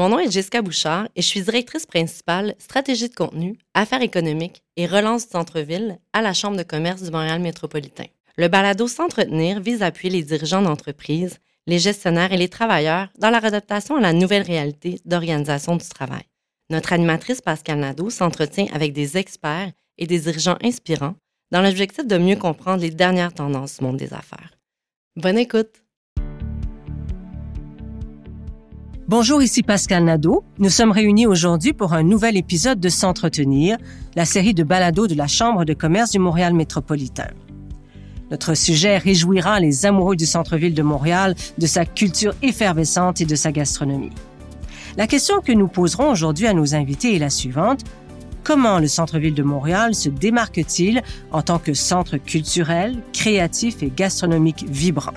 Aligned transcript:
Mon 0.00 0.08
nom 0.08 0.18
est 0.18 0.30
Jessica 0.30 0.62
Bouchard 0.62 1.08
et 1.14 1.20
je 1.20 1.26
suis 1.26 1.42
directrice 1.42 1.84
principale 1.84 2.54
stratégie 2.58 3.10
de 3.10 3.14
contenu, 3.14 3.58
affaires 3.74 4.00
économiques 4.00 4.62
et 4.78 4.86
relance 4.86 5.26
du 5.26 5.32
centre-ville 5.32 5.98
à 6.14 6.22
la 6.22 6.32
Chambre 6.32 6.56
de 6.56 6.62
commerce 6.62 7.02
du 7.02 7.10
Montréal 7.10 7.38
métropolitain. 7.38 8.06
Le 8.38 8.48
balado 8.48 8.88
S'entretenir 8.88 9.60
vise 9.60 9.82
à 9.82 9.88
appuyer 9.88 10.08
les 10.08 10.22
dirigeants 10.22 10.62
d'entreprise, 10.62 11.36
les 11.66 11.78
gestionnaires 11.78 12.32
et 12.32 12.38
les 12.38 12.48
travailleurs 12.48 13.08
dans 13.18 13.28
leur 13.28 13.44
adaptation 13.44 13.96
à 13.96 14.00
la 14.00 14.14
nouvelle 14.14 14.40
réalité 14.40 15.02
d'organisation 15.04 15.76
du 15.76 15.86
travail. 15.86 16.24
Notre 16.70 16.94
animatrice 16.94 17.42
Pascal 17.42 17.80
Nadeau 17.80 18.08
s'entretient 18.08 18.68
avec 18.72 18.94
des 18.94 19.18
experts 19.18 19.70
et 19.98 20.06
des 20.06 20.20
dirigeants 20.20 20.56
inspirants 20.62 21.16
dans 21.50 21.60
l'objectif 21.60 22.06
de 22.06 22.16
mieux 22.16 22.36
comprendre 22.36 22.80
les 22.80 22.90
dernières 22.90 23.34
tendances 23.34 23.76
du 23.76 23.84
monde 23.84 23.98
des 23.98 24.14
affaires. 24.14 24.56
Bonne 25.16 25.36
écoute! 25.36 25.82
Bonjour, 29.10 29.42
ici 29.42 29.64
Pascal 29.64 30.04
Nadeau. 30.04 30.44
Nous 30.60 30.70
sommes 30.70 30.92
réunis 30.92 31.26
aujourd'hui 31.26 31.72
pour 31.72 31.94
un 31.94 32.04
nouvel 32.04 32.36
épisode 32.36 32.78
de 32.78 32.88
S'entretenir, 32.88 33.76
la 34.14 34.24
série 34.24 34.54
de 34.54 34.62
balados 34.62 35.08
de 35.08 35.16
la 35.16 35.26
Chambre 35.26 35.64
de 35.64 35.74
commerce 35.74 36.12
du 36.12 36.20
Montréal 36.20 36.54
métropolitain. 36.54 37.26
Notre 38.30 38.54
sujet 38.54 38.98
réjouira 38.98 39.58
les 39.58 39.84
amoureux 39.84 40.14
du 40.14 40.26
centre-ville 40.26 40.74
de 40.74 40.82
Montréal, 40.84 41.34
de 41.58 41.66
sa 41.66 41.84
culture 41.84 42.34
effervescente 42.40 43.20
et 43.20 43.24
de 43.24 43.34
sa 43.34 43.50
gastronomie. 43.50 44.12
La 44.96 45.08
question 45.08 45.40
que 45.40 45.50
nous 45.50 45.66
poserons 45.66 46.12
aujourd'hui 46.12 46.46
à 46.46 46.54
nos 46.54 46.76
invités 46.76 47.16
est 47.16 47.18
la 47.18 47.30
suivante. 47.30 47.80
Comment 48.44 48.78
le 48.78 48.86
centre-ville 48.86 49.34
de 49.34 49.42
Montréal 49.42 49.96
se 49.96 50.08
démarque-t-il 50.08 51.02
en 51.32 51.42
tant 51.42 51.58
que 51.58 51.74
centre 51.74 52.16
culturel, 52.16 53.02
créatif 53.12 53.82
et 53.82 53.90
gastronomique 53.90 54.64
vibrant? 54.68 55.14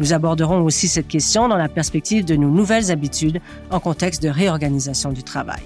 Nous 0.00 0.12
aborderons 0.12 0.62
aussi 0.62 0.88
cette 0.88 1.08
question 1.08 1.48
dans 1.48 1.56
la 1.56 1.68
perspective 1.68 2.24
de 2.24 2.36
nos 2.36 2.50
nouvelles 2.50 2.90
habitudes 2.90 3.40
en 3.70 3.80
contexte 3.80 4.22
de 4.22 4.28
réorganisation 4.28 5.12
du 5.12 5.22
travail. 5.22 5.62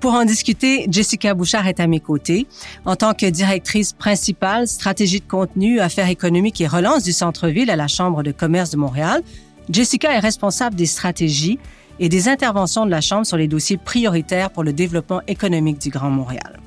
Pour 0.00 0.14
en 0.14 0.24
discuter, 0.24 0.86
Jessica 0.90 1.34
Bouchard 1.34 1.66
est 1.66 1.80
à 1.80 1.86
mes 1.86 2.00
côtés. 2.00 2.46
En 2.84 2.96
tant 2.96 3.14
que 3.14 3.26
directrice 3.26 3.92
principale, 3.92 4.68
stratégie 4.68 5.20
de 5.20 5.26
contenu, 5.26 5.80
affaires 5.80 6.08
économiques 6.08 6.60
et 6.60 6.66
relance 6.66 7.02
du 7.02 7.12
centre-ville 7.12 7.70
à 7.70 7.76
la 7.76 7.88
Chambre 7.88 8.22
de 8.22 8.30
commerce 8.30 8.70
de 8.70 8.76
Montréal, 8.76 9.22
Jessica 9.70 10.12
est 10.12 10.20
responsable 10.20 10.76
des 10.76 10.86
stratégies 10.86 11.58
et 11.98 12.08
des 12.08 12.28
interventions 12.28 12.84
de 12.84 12.90
la 12.90 13.00
Chambre 13.00 13.26
sur 13.26 13.36
les 13.36 13.48
dossiers 13.48 13.78
prioritaires 13.78 14.50
pour 14.50 14.64
le 14.64 14.72
développement 14.72 15.22
économique 15.26 15.80
du 15.80 15.90
Grand 15.90 16.10
Montréal. 16.10 16.60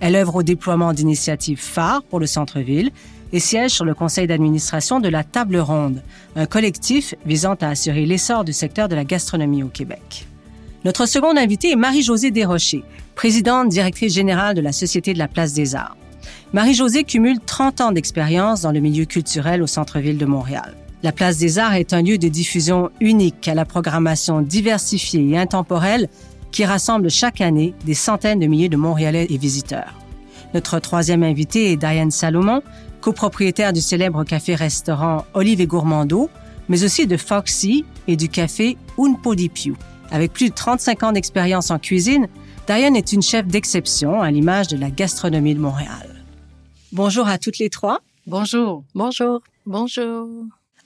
Elle 0.00 0.14
œuvre 0.14 0.36
au 0.36 0.42
déploiement 0.42 0.92
d'initiatives 0.92 1.60
phares 1.60 2.02
pour 2.02 2.20
le 2.20 2.26
centre-ville 2.26 2.90
et 3.32 3.40
siège 3.40 3.72
sur 3.72 3.84
le 3.84 3.94
conseil 3.94 4.26
d'administration 4.26 5.00
de 5.00 5.08
la 5.08 5.24
Table 5.24 5.58
Ronde, 5.58 6.02
un 6.36 6.46
collectif 6.46 7.14
visant 7.24 7.54
à 7.60 7.68
assurer 7.68 8.06
l'essor 8.06 8.44
du 8.44 8.52
secteur 8.52 8.88
de 8.88 8.94
la 8.94 9.04
gastronomie 9.04 9.62
au 9.62 9.68
Québec. 9.68 10.26
Notre 10.84 11.06
seconde 11.06 11.38
invitée 11.38 11.72
est 11.72 11.76
Marie-Josée 11.76 12.30
Desrochers, 12.30 12.84
présidente 13.14 13.68
directrice 13.68 14.14
générale 14.14 14.54
de 14.54 14.60
la 14.60 14.72
Société 14.72 15.14
de 15.14 15.18
la 15.18 15.28
Place 15.28 15.52
des 15.52 15.74
Arts. 15.74 15.96
Marie-Josée 16.52 17.04
cumule 17.04 17.40
30 17.44 17.80
ans 17.80 17.92
d'expérience 17.92 18.62
dans 18.62 18.72
le 18.72 18.80
milieu 18.80 19.04
culturel 19.04 19.62
au 19.62 19.66
centre-ville 19.66 20.18
de 20.18 20.26
Montréal. 20.26 20.74
La 21.02 21.12
Place 21.12 21.38
des 21.38 21.58
Arts 21.58 21.74
est 21.74 21.92
un 21.92 22.02
lieu 22.02 22.18
de 22.18 22.28
diffusion 22.28 22.90
unique 23.00 23.48
à 23.48 23.54
la 23.54 23.64
programmation 23.64 24.42
diversifiée 24.42 25.28
et 25.28 25.38
intemporelle 25.38 26.08
qui 26.52 26.64
rassemble 26.64 27.10
chaque 27.10 27.40
année 27.40 27.74
des 27.84 27.94
centaines 27.94 28.40
de 28.40 28.46
milliers 28.46 28.68
de 28.68 28.76
Montréalais 28.76 29.26
et 29.28 29.36
visiteurs. 29.36 29.94
Notre 30.54 30.78
troisième 30.78 31.22
invitée 31.22 31.72
est 31.72 31.76
Diane 31.76 32.10
Salomon, 32.10 32.62
copropriétaire 33.06 33.72
du 33.72 33.80
célèbre 33.80 34.24
café-restaurant 34.24 35.26
Olive 35.32 35.60
et 35.60 35.68
Gourmando, 35.68 36.28
mais 36.68 36.82
aussi 36.82 37.06
de 37.06 37.16
Foxy 37.16 37.84
et 38.08 38.16
du 38.16 38.28
café 38.28 38.76
Un 38.98 39.14
Piu. 39.54 39.74
Avec 40.10 40.32
plus 40.32 40.48
de 40.48 40.54
35 40.54 41.04
ans 41.04 41.12
d'expérience 41.12 41.70
en 41.70 41.78
cuisine, 41.78 42.26
Diane 42.66 42.96
est 42.96 43.12
une 43.12 43.22
chef 43.22 43.46
d'exception 43.46 44.22
à 44.22 44.32
l'image 44.32 44.66
de 44.66 44.76
la 44.76 44.90
gastronomie 44.90 45.54
de 45.54 45.60
Montréal. 45.60 46.24
Bonjour 46.90 47.28
à 47.28 47.38
toutes 47.38 47.58
les 47.58 47.70
trois. 47.70 48.00
Bonjour. 48.26 48.82
Bonjour. 48.92 49.40
Bonjour. 49.66 50.26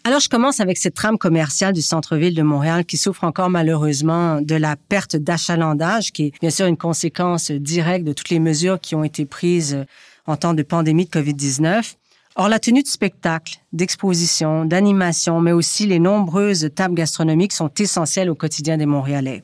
Alors, 0.05 0.21
je 0.21 0.29
commence 0.29 0.61
avec 0.61 0.77
cette 0.77 0.95
trame 0.95 1.17
commerciale 1.17 1.73
du 1.73 1.81
centre-ville 1.81 2.35
de 2.35 2.43
Montréal 2.43 2.85
qui 2.85 2.99
souffre 2.99 3.25
encore 3.25 3.49
malheureusement 3.49 4.43
de 4.43 4.57
la 4.57 4.77
perte 4.77 5.17
d'achalandage, 5.17 6.13
qui 6.13 6.25
est 6.25 6.33
bien 6.43 6.51
sûr 6.51 6.67
une 6.67 6.77
conséquence 6.77 7.51
directe 7.51 8.05
de 8.05 8.13
toutes 8.13 8.29
les 8.29 8.41
mesures 8.41 8.79
qui 8.79 8.95
ont 8.95 9.05
été 9.05 9.25
prises 9.25 9.87
en 10.27 10.37
temps 10.37 10.53
de 10.53 10.63
pandémie 10.63 11.07
de 11.07 11.11
COVID-19. 11.11 11.97
Or, 12.37 12.49
la 12.49 12.61
tenue 12.61 12.83
de 12.83 12.89
spectacles, 12.89 13.57
d'expositions, 13.73 14.65
d'animations, 14.65 15.41
mais 15.41 15.53
aussi 15.53 15.87
les 15.87 15.99
nombreuses 15.99 16.71
tables 16.75 16.95
gastronomiques 16.95 17.53
sont 17.53 17.71
essentielles 17.79 18.31
au 18.31 18.35
quotidien 18.35 18.77
des 18.77 18.87
Montréalais. 18.87 19.43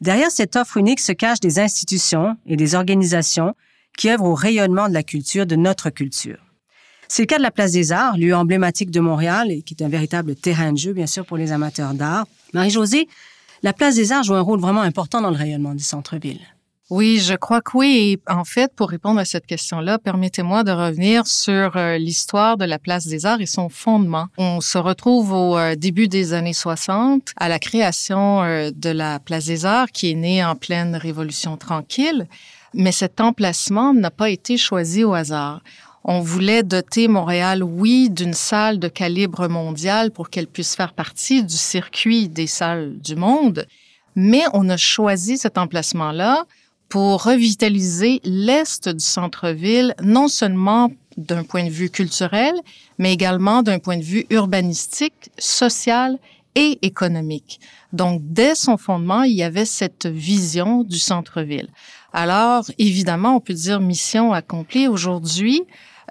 Derrière 0.00 0.30
cette 0.30 0.56
offre 0.56 0.78
unique 0.78 1.00
se 1.00 1.12
cachent 1.12 1.40
des 1.40 1.58
institutions 1.58 2.36
et 2.46 2.56
des 2.56 2.74
organisations 2.74 3.54
qui 3.96 4.10
œuvrent 4.10 4.24
au 4.24 4.34
rayonnement 4.34 4.88
de 4.88 4.94
la 4.94 5.02
culture, 5.02 5.44
de 5.44 5.56
notre 5.56 5.90
culture. 5.90 6.38
C'est 7.08 7.22
le 7.22 7.26
cas 7.26 7.38
de 7.38 7.42
la 7.42 7.50
Place 7.50 7.72
des 7.72 7.92
Arts, 7.92 8.16
lieu 8.16 8.34
emblématique 8.34 8.90
de 8.90 9.00
Montréal 9.00 9.50
et 9.50 9.62
qui 9.62 9.74
est 9.74 9.82
un 9.82 9.88
véritable 9.88 10.34
terrain 10.34 10.72
de 10.72 10.78
jeu, 10.78 10.92
bien 10.92 11.06
sûr, 11.06 11.26
pour 11.26 11.36
les 11.36 11.52
amateurs 11.52 11.94
d'art. 11.94 12.26
Marie-Josée, 12.52 13.08
la 13.62 13.72
Place 13.72 13.96
des 13.96 14.12
Arts 14.12 14.22
joue 14.22 14.34
un 14.34 14.40
rôle 14.40 14.60
vraiment 14.60 14.82
important 14.82 15.20
dans 15.20 15.30
le 15.30 15.36
rayonnement 15.36 15.74
du 15.74 15.82
centre-ville. 15.82 16.40
Oui, 16.90 17.18
je 17.18 17.34
crois 17.34 17.60
que 17.60 17.76
oui. 17.76 18.18
En 18.26 18.44
fait, 18.44 18.72
pour 18.74 18.88
répondre 18.88 19.20
à 19.20 19.26
cette 19.26 19.44
question-là, 19.44 19.98
permettez-moi 19.98 20.64
de 20.64 20.72
revenir 20.72 21.26
sur 21.26 21.76
euh, 21.76 21.98
l'histoire 21.98 22.56
de 22.56 22.64
la 22.64 22.78
Place 22.78 23.06
des 23.06 23.26
Arts 23.26 23.42
et 23.42 23.46
son 23.46 23.68
fondement. 23.68 24.28
On 24.38 24.62
se 24.62 24.78
retrouve 24.78 25.32
au 25.32 25.58
euh, 25.58 25.74
début 25.74 26.08
des 26.08 26.32
années 26.32 26.54
60 26.54 27.34
à 27.36 27.50
la 27.50 27.58
création 27.58 28.42
euh, 28.42 28.70
de 28.74 28.88
la 28.88 29.18
Place 29.18 29.44
des 29.44 29.66
Arts 29.66 29.90
qui 29.92 30.10
est 30.10 30.14
née 30.14 30.42
en 30.42 30.56
pleine 30.56 30.96
Révolution 30.96 31.58
tranquille. 31.58 32.26
Mais 32.72 32.92
cet 32.92 33.20
emplacement 33.20 33.92
n'a 33.92 34.10
pas 34.10 34.30
été 34.30 34.56
choisi 34.56 35.04
au 35.04 35.12
hasard. 35.12 35.60
On 36.04 36.20
voulait 36.20 36.62
doter 36.62 37.06
Montréal, 37.06 37.62
oui, 37.62 38.08
d'une 38.08 38.32
salle 38.32 38.78
de 38.78 38.88
calibre 38.88 39.46
mondial 39.48 40.10
pour 40.10 40.30
qu'elle 40.30 40.46
puisse 40.46 40.74
faire 40.74 40.94
partie 40.94 41.42
du 41.42 41.56
circuit 41.56 42.30
des 42.30 42.46
salles 42.46 42.98
du 42.98 43.14
monde, 43.14 43.66
mais 44.16 44.44
on 44.54 44.70
a 44.70 44.78
choisi 44.78 45.36
cet 45.36 45.58
emplacement-là 45.58 46.46
pour 46.88 47.24
revitaliser 47.24 48.20
l'est 48.24 48.88
du 48.88 49.04
centre-ville, 49.04 49.94
non 50.02 50.28
seulement 50.28 50.90
d'un 51.16 51.44
point 51.44 51.64
de 51.64 51.70
vue 51.70 51.90
culturel, 51.90 52.54
mais 52.98 53.12
également 53.12 53.62
d'un 53.62 53.78
point 53.78 53.96
de 53.96 54.02
vue 54.02 54.26
urbanistique, 54.30 55.30
social 55.38 56.18
et 56.54 56.78
économique. 56.82 57.60
Donc, 57.92 58.20
dès 58.24 58.54
son 58.54 58.76
fondement, 58.76 59.22
il 59.22 59.34
y 59.34 59.42
avait 59.42 59.64
cette 59.64 60.06
vision 60.06 60.82
du 60.82 60.98
centre-ville. 60.98 61.68
Alors, 62.12 62.64
évidemment, 62.78 63.36
on 63.36 63.40
peut 63.40 63.54
dire 63.54 63.80
mission 63.80 64.32
accomplie 64.32 64.88
aujourd'hui. 64.88 65.62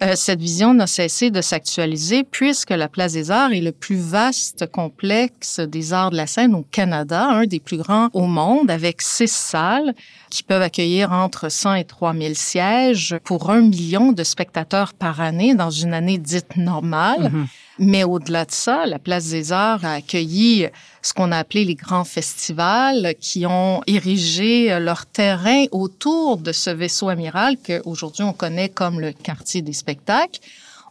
Euh, 0.04 0.14
cette 0.16 0.40
vision 0.40 0.76
n'a 0.76 0.86
cessé 0.86 1.32
de 1.32 1.42
s'actualiser 1.42 2.24
puisque 2.24 2.70
la 2.70 2.88
Place 2.88 3.14
des 3.14 3.32
Arts 3.32 3.52
est 3.52 3.62
le 3.62 3.72
plus 3.72 3.96
vaste 3.96 4.70
complexe 4.72 5.60
des 5.60 5.92
arts 5.92 6.12
de 6.12 6.18
la 6.18 6.28
scène 6.28 6.54
au 6.54 6.62
Canada, 6.62 7.28
un 7.28 7.46
des 7.46 7.60
plus 7.60 7.78
grands 7.78 8.10
au 8.14 8.28
monde, 8.28 8.70
avec 8.70 9.02
six 9.02 9.32
salles 9.32 9.96
qui 10.30 10.44
peuvent 10.44 10.62
accueillir 10.62 11.12
entre 11.12 11.50
100 11.50 11.76
et 11.76 11.84
3000 11.84 12.36
sièges 12.36 13.16
pour 13.24 13.50
un 13.50 13.62
million 13.62 14.12
de 14.12 14.24
spectateurs 14.24 14.94
par 14.94 15.20
année 15.20 15.56
dans 15.56 15.72
une 15.72 15.94
année 15.94 16.20
dite 16.20 16.58
normale. 16.58 17.32
Mm-hmm. 17.32 17.46
Mais 17.80 18.04
au-delà 18.04 18.46
de 18.46 18.52
ça, 18.52 18.88
la 18.88 18.98
Place 18.98 19.30
des 19.30 19.52
Arts 19.52 19.86
a 19.86 19.94
accueilli 19.94 20.68
ce 21.04 21.14
qu'on 21.14 21.32
a 21.32 21.38
appelé 21.38 21.64
les 21.64 21.76
grands 21.76 22.04
festivals 22.04 23.14
qui 23.20 23.46
ont 23.46 23.82
érigé 23.86 24.78
leur 24.80 25.06
terrain 25.06 25.66
autour 25.72 26.38
de 26.38 26.52
ce 26.52 26.72
vaisseau 26.72 27.10
amiral 27.10 27.56
qu'aujourd'hui 27.58 28.24
on 28.24 28.34
connaît 28.34 28.70
comme 28.70 29.00
le 29.00 29.12
quartier 29.12 29.62
des 29.62 29.74
spectacles. 29.74 30.40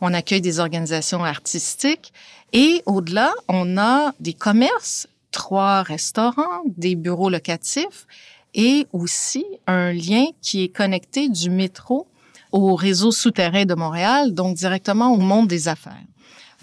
On 0.00 0.14
accueille 0.14 0.40
des 0.40 0.60
organisations 0.60 1.24
artistiques 1.24 2.12
et 2.52 2.82
au-delà, 2.86 3.32
on 3.48 3.76
a 3.78 4.12
des 4.20 4.32
commerces, 4.32 5.08
trois 5.32 5.82
restaurants, 5.82 6.62
des 6.66 6.94
bureaux 6.94 7.30
locatifs 7.30 8.06
et 8.54 8.86
aussi 8.92 9.44
un 9.66 9.92
lien 9.92 10.26
qui 10.40 10.62
est 10.62 10.68
connecté 10.68 11.28
du 11.28 11.50
métro 11.50 12.06
au 12.52 12.76
réseau 12.76 13.10
souterrain 13.10 13.64
de 13.64 13.74
Montréal, 13.74 14.32
donc 14.32 14.56
directement 14.56 15.12
au 15.12 15.18
monde 15.18 15.48
des 15.48 15.66
affaires. 15.68 16.04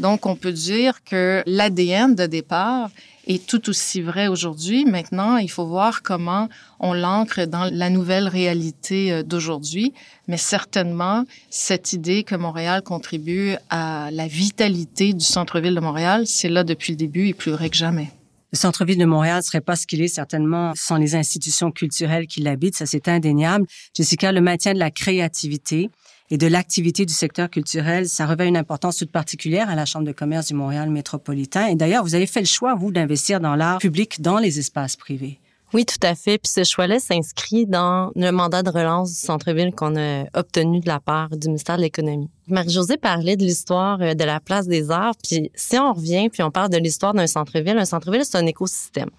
Donc, 0.04 0.26
on 0.26 0.36
peut 0.36 0.52
dire 0.52 1.02
que 1.06 1.44
l'ADN 1.46 2.14
de 2.14 2.26
départ 2.26 2.90
est 3.26 3.48
tout 3.48 3.70
aussi 3.70 4.02
vrai 4.02 4.28
aujourd'hui. 4.28 4.84
Maintenant, 4.84 5.38
il 5.38 5.50
faut 5.50 5.66
voir 5.66 6.02
comment 6.02 6.50
on 6.82 6.92
l'ancre 6.94 7.48
dans 7.48 7.70
la 7.72 7.90
nouvelle 7.90 8.28
réalité 8.28 9.14
euh, 9.14 9.24
d'aujourd'hui. 9.24 9.94
Mais 10.28 10.36
certainement, 10.36 11.24
cette 11.50 11.94
idée 11.94 12.26
que 12.26 12.36
Montréal 12.36 12.82
contribue 12.82 13.56
à 13.70 14.10
la 14.12 14.28
vitalité 14.28 15.14
du 15.14 15.24
centre-ville 15.24 15.74
de 15.74 15.80
Montréal, 15.80 16.28
c'est 16.28 16.50
là 16.50 16.66
depuis 16.66 16.92
le 16.92 16.98
début 16.98 17.30
et 17.30 17.34
plus 17.34 17.52
vrai 17.54 17.70
que 17.70 17.78
jamais. 17.78 18.12
Le 18.52 18.58
centre-ville 18.58 19.00
de 19.00 19.06
Montréal 19.06 19.38
ne 19.38 19.42
serait 19.42 19.62
pas 19.62 19.78
ce 19.78 19.88
qu'il 19.88 20.02
est 20.02 20.10
certainement 20.10 20.74
sans 20.76 20.98
les 20.98 21.16
institutions 21.16 21.72
culturelles 21.72 22.28
qui 22.28 22.42
l'habitent, 22.42 22.76
ça 22.76 22.86
c'est 22.86 23.08
indéniable. 23.08 23.68
Jessica, 23.96 24.34
le 24.34 24.42
maintien 24.42 24.74
de 24.74 24.80
la 24.80 24.92
créativité, 24.92 25.90
et 26.33 26.38
de 26.38 26.47
l'activité 26.47 27.06
du 27.06 27.13
secteur 27.13 27.47
culturel, 27.47 28.09
ça 28.09 28.25
revêt 28.25 28.47
une 28.47 28.57
importance 28.57 28.97
toute 28.97 29.12
particulière 29.12 29.69
à 29.69 29.75
la 29.75 29.85
Chambre 29.85 30.07
de 30.07 30.12
commerce 30.12 30.47
du 30.47 30.56
Montréal 30.56 30.89
métropolitain. 30.89 31.68
Et 31.68 31.75
d'ailleurs, 31.75 32.03
vous 32.03 32.15
avez 32.15 32.25
fait 32.25 32.39
le 32.39 32.47
choix, 32.47 32.74
vous, 32.74 32.91
d'investir 32.91 33.39
dans 33.39 33.53
l'art 33.56 33.77
public 33.77 34.19
dans 34.19 34.39
les 34.39 34.57
espaces 34.57 34.95
privés. 34.95 35.39
Oui, 35.74 35.85
tout 35.85 36.00
à 36.01 36.15
fait. 36.15 36.39
Puis 36.39 36.51
ce 36.51 36.63
choix-là 36.63 37.00
s'inscrit 37.00 37.68
dans 37.68 38.12
le 38.15 38.31
mandat 38.31 38.63
de 38.63 38.71
relance 38.71 39.12
du 39.12 39.19
centre-ville 39.19 39.75
qu'on 39.75 39.95
a 39.95 40.24
obtenu 40.33 40.80
de 40.80 40.88
la 40.88 41.00
part 41.00 41.30
du 41.30 41.50
ministère 41.50 41.77
de 41.77 41.83
l'Économie. 41.83 42.31
Marie-Josée 42.47 42.97
parlait 42.97 43.38
de 43.38 43.44
l'histoire 43.44 44.01
euh, 44.01 44.15
de 44.15 44.24
la 44.24 44.39
place 44.39 44.68
des 44.68 44.89
arts. 44.89 45.13
Puis 45.21 45.51
si 45.53 45.77
on 45.77 45.94
revient, 45.94 46.30
puis 46.31 46.41
on 46.41 46.50
parle 46.50 46.69
de 46.69 46.77
l'histoire 46.77 47.13
d'un 47.13 47.27
centre-ville, 47.27 47.77
un 47.77 47.85
centre-ville, 47.85 48.25
c'est 48.25 48.39
un 48.39 48.47
écosystème. 48.47 49.12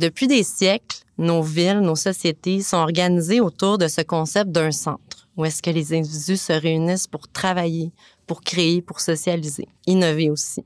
Depuis 0.00 0.26
des 0.26 0.42
siècles, 0.42 0.98
nos 1.18 1.42
villes, 1.42 1.80
nos 1.80 1.96
sociétés 1.96 2.62
sont 2.62 2.78
organisées 2.78 3.40
autour 3.40 3.78
de 3.78 3.88
ce 3.88 4.00
concept 4.00 4.50
d'un 4.50 4.72
centre, 4.72 5.28
où 5.36 5.44
est-ce 5.44 5.62
que 5.62 5.70
les 5.70 5.94
individus 5.94 6.36
se 6.36 6.52
réunissent 6.52 7.06
pour 7.06 7.28
travailler, 7.28 7.92
pour 8.26 8.40
créer, 8.42 8.82
pour 8.82 9.00
socialiser, 9.00 9.68
innover 9.86 10.30
aussi. 10.30 10.64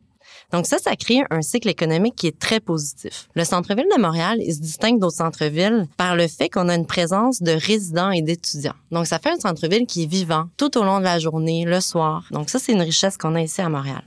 Donc 0.53 0.67
ça, 0.67 0.79
ça 0.79 0.95
crée 0.97 1.23
un 1.31 1.43
cycle 1.43 1.69
économique 1.69 2.15
qui 2.15 2.29
est 2.29 2.39
très 2.39 2.61
positif. 2.61 3.29
Le 3.35 3.45
centre-ville 3.45 3.89
de 3.95 4.01
Montréal, 4.01 4.39
il 4.41 4.55
se 4.55 4.61
distingue 4.61 5.01
d'autres 5.01 5.17
centres-villes 5.17 5.87
par 5.97 6.15
le 6.15 6.29
fait 6.29 6.49
qu'on 6.49 6.69
a 6.69 6.75
une 6.75 6.87
présence 6.87 7.43
de 7.43 7.53
résidents 7.53 8.11
et 8.11 8.23
d'étudiants. 8.23 8.75
Donc 8.91 9.07
ça 9.07 9.19
fait 9.19 9.31
un 9.31 9.39
centre-ville 9.39 9.87
qui 9.87 10.05
est 10.05 10.07
vivant 10.07 10.49
tout 10.57 10.79
au 10.79 10.85
long 10.85 10.99
de 10.99 11.05
la 11.05 11.19
journée, 11.19 11.65
le 11.65 11.81
soir. 11.81 12.29
Donc 12.31 12.51
ça, 12.51 12.59
c'est 12.59 12.73
une 12.73 12.83
richesse 12.83 13.17
qu'on 13.17 13.35
a 13.35 13.43
ici 13.43 13.61
à 13.61 13.69
Montréal. 13.69 14.05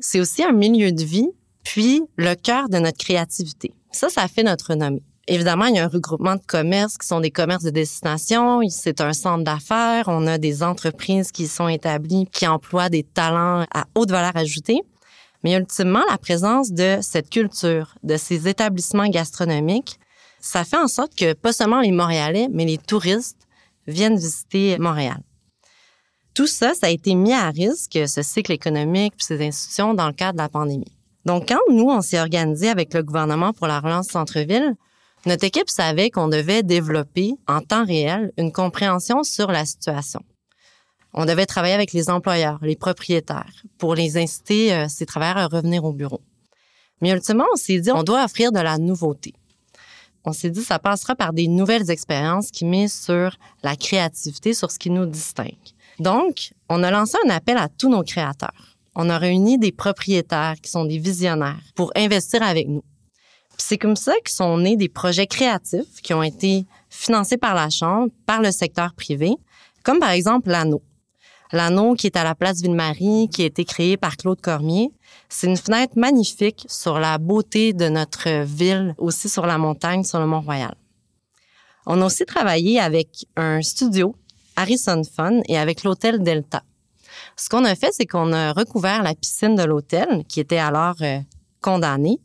C'est 0.00 0.20
aussi 0.20 0.42
un 0.42 0.52
milieu 0.52 0.92
de 0.92 1.04
vie, 1.04 1.28
puis 1.62 2.02
le 2.16 2.34
cœur 2.34 2.68
de 2.68 2.78
notre 2.78 2.98
créativité. 2.98 3.72
Ça, 3.94 4.08
ça 4.08 4.26
fait 4.26 4.42
notre 4.42 4.70
renommée. 4.70 5.02
Évidemment, 5.28 5.66
il 5.66 5.76
y 5.76 5.78
a 5.78 5.84
un 5.84 5.88
regroupement 5.88 6.34
de 6.34 6.42
commerces 6.44 6.98
qui 6.98 7.06
sont 7.06 7.20
des 7.20 7.30
commerces 7.30 7.62
de 7.62 7.70
destination. 7.70 8.60
C'est 8.68 9.00
un 9.00 9.12
centre 9.12 9.44
d'affaires. 9.44 10.06
On 10.08 10.26
a 10.26 10.36
des 10.36 10.62
entreprises 10.62 11.30
qui 11.30 11.46
sont 11.46 11.68
établies, 11.68 12.26
qui 12.30 12.46
emploient 12.46 12.88
des 12.88 13.04
talents 13.04 13.64
à 13.72 13.84
haute 13.94 14.10
valeur 14.10 14.36
ajoutée. 14.36 14.82
Mais 15.44 15.54
ultimement, 15.54 16.02
la 16.10 16.18
présence 16.18 16.72
de 16.72 16.98
cette 17.02 17.30
culture, 17.30 17.94
de 18.02 18.16
ces 18.16 18.48
établissements 18.48 19.08
gastronomiques, 19.08 19.98
ça 20.40 20.64
fait 20.64 20.76
en 20.76 20.88
sorte 20.88 21.14
que 21.14 21.32
pas 21.32 21.52
seulement 21.52 21.80
les 21.80 21.92
Montréalais, 21.92 22.48
mais 22.52 22.64
les 22.64 22.78
touristes 22.78 23.46
viennent 23.86 24.16
visiter 24.16 24.76
Montréal. 24.78 25.20
Tout 26.34 26.48
ça, 26.48 26.74
ça 26.74 26.88
a 26.88 26.90
été 26.90 27.14
mis 27.14 27.32
à 27.32 27.48
risque, 27.50 27.98
ce 28.08 28.22
cycle 28.22 28.50
économique 28.50 29.14
puis 29.16 29.24
ces 29.24 29.46
institutions, 29.46 29.94
dans 29.94 30.08
le 30.08 30.12
cadre 30.12 30.32
de 30.32 30.42
la 30.42 30.48
pandémie. 30.48 30.93
Donc, 31.24 31.48
quand 31.48 31.60
nous, 31.70 31.88
on 31.88 32.02
s'est 32.02 32.20
organisé 32.20 32.68
avec 32.68 32.92
le 32.94 33.02
gouvernement 33.02 33.52
pour 33.52 33.66
la 33.66 33.80
relance 33.80 34.08
centre-ville, 34.08 34.74
notre 35.26 35.44
équipe 35.44 35.70
savait 35.70 36.10
qu'on 36.10 36.28
devait 36.28 36.62
développer 36.62 37.32
en 37.48 37.60
temps 37.60 37.84
réel 37.84 38.32
une 38.36 38.52
compréhension 38.52 39.22
sur 39.22 39.50
la 39.50 39.64
situation. 39.64 40.20
On 41.14 41.24
devait 41.24 41.46
travailler 41.46 41.74
avec 41.74 41.92
les 41.92 42.10
employeurs, 42.10 42.58
les 42.60 42.76
propriétaires, 42.76 43.62
pour 43.78 43.94
les 43.94 44.18
inciter, 44.18 44.74
euh, 44.74 44.86
ces 44.88 45.06
travailleurs, 45.06 45.38
à 45.38 45.46
revenir 45.46 45.84
au 45.84 45.92
bureau. 45.92 46.20
Mais 47.00 47.10
ultimement, 47.10 47.46
on 47.52 47.56
s'est 47.56 47.78
dit, 47.78 47.92
on 47.92 48.02
doit 48.02 48.24
offrir 48.24 48.52
de 48.52 48.60
la 48.60 48.78
nouveauté. 48.78 49.32
On 50.24 50.32
s'est 50.32 50.50
dit, 50.50 50.62
ça 50.62 50.78
passera 50.78 51.14
par 51.14 51.32
des 51.32 51.48
nouvelles 51.48 51.90
expériences 51.90 52.50
qui 52.50 52.64
misent 52.64 53.00
sur 53.00 53.36
la 53.62 53.76
créativité, 53.76 54.54
sur 54.54 54.70
ce 54.70 54.78
qui 54.78 54.90
nous 54.90 55.06
distingue. 55.06 55.54
Donc, 56.00 56.52
on 56.68 56.82
a 56.82 56.90
lancé 56.90 57.16
un 57.24 57.30
appel 57.30 57.56
à 57.56 57.68
tous 57.68 57.88
nos 57.88 58.02
créateurs. 58.02 58.73
On 58.94 59.10
a 59.10 59.18
réuni 59.18 59.58
des 59.58 59.72
propriétaires 59.72 60.54
qui 60.62 60.70
sont 60.70 60.84
des 60.84 60.98
visionnaires 60.98 61.60
pour 61.74 61.92
investir 61.96 62.42
avec 62.42 62.68
nous. 62.68 62.84
C'est 63.56 63.78
comme 63.78 63.96
ça 63.96 64.14
que 64.24 64.30
sont 64.30 64.58
nés 64.58 64.76
des 64.76 64.88
projets 64.88 65.26
créatifs 65.26 66.00
qui 66.02 66.14
ont 66.14 66.22
été 66.22 66.66
financés 66.90 67.36
par 67.36 67.54
la 67.54 67.70
Chambre, 67.70 68.10
par 68.26 68.40
le 68.40 68.50
secteur 68.50 68.94
privé, 68.94 69.34
comme 69.82 70.00
par 70.00 70.10
exemple 70.10 70.50
l'anneau. 70.50 70.82
L'anneau 71.52 71.94
qui 71.94 72.06
est 72.06 72.16
à 72.16 72.24
la 72.24 72.34
place 72.34 72.62
Ville-Marie, 72.62 73.28
qui 73.32 73.42
a 73.42 73.46
été 73.46 73.64
créé 73.64 73.96
par 73.96 74.16
Claude 74.16 74.40
Cormier. 74.40 74.90
C'est 75.28 75.46
une 75.46 75.56
fenêtre 75.56 75.92
magnifique 75.96 76.66
sur 76.68 76.98
la 76.98 77.18
beauté 77.18 77.72
de 77.72 77.88
notre 77.88 78.44
ville, 78.44 78.94
aussi 78.98 79.28
sur 79.28 79.46
la 79.46 79.58
montagne, 79.58 80.02
sur 80.04 80.18
le 80.18 80.26
Mont-Royal. 80.26 80.74
On 81.86 82.00
a 82.00 82.06
aussi 82.06 82.24
travaillé 82.24 82.80
avec 82.80 83.26
un 83.36 83.60
studio, 83.62 84.16
Harrison 84.56 85.02
Fun, 85.04 85.42
et 85.48 85.58
avec 85.58 85.84
l'hôtel 85.84 86.22
Delta. 86.22 86.62
Ce 87.36 87.48
qu'on 87.48 87.64
a 87.64 87.74
fait, 87.74 87.90
c'est 87.92 88.06
qu'on 88.06 88.32
a 88.32 88.52
recouvert 88.52 89.02
la 89.02 89.14
piscine 89.14 89.56
de 89.56 89.62
l'hôtel, 89.62 90.24
qui 90.28 90.40
était 90.40 90.58
alors 90.58 90.96
euh, 91.02 91.18
condamnée, 91.60 92.18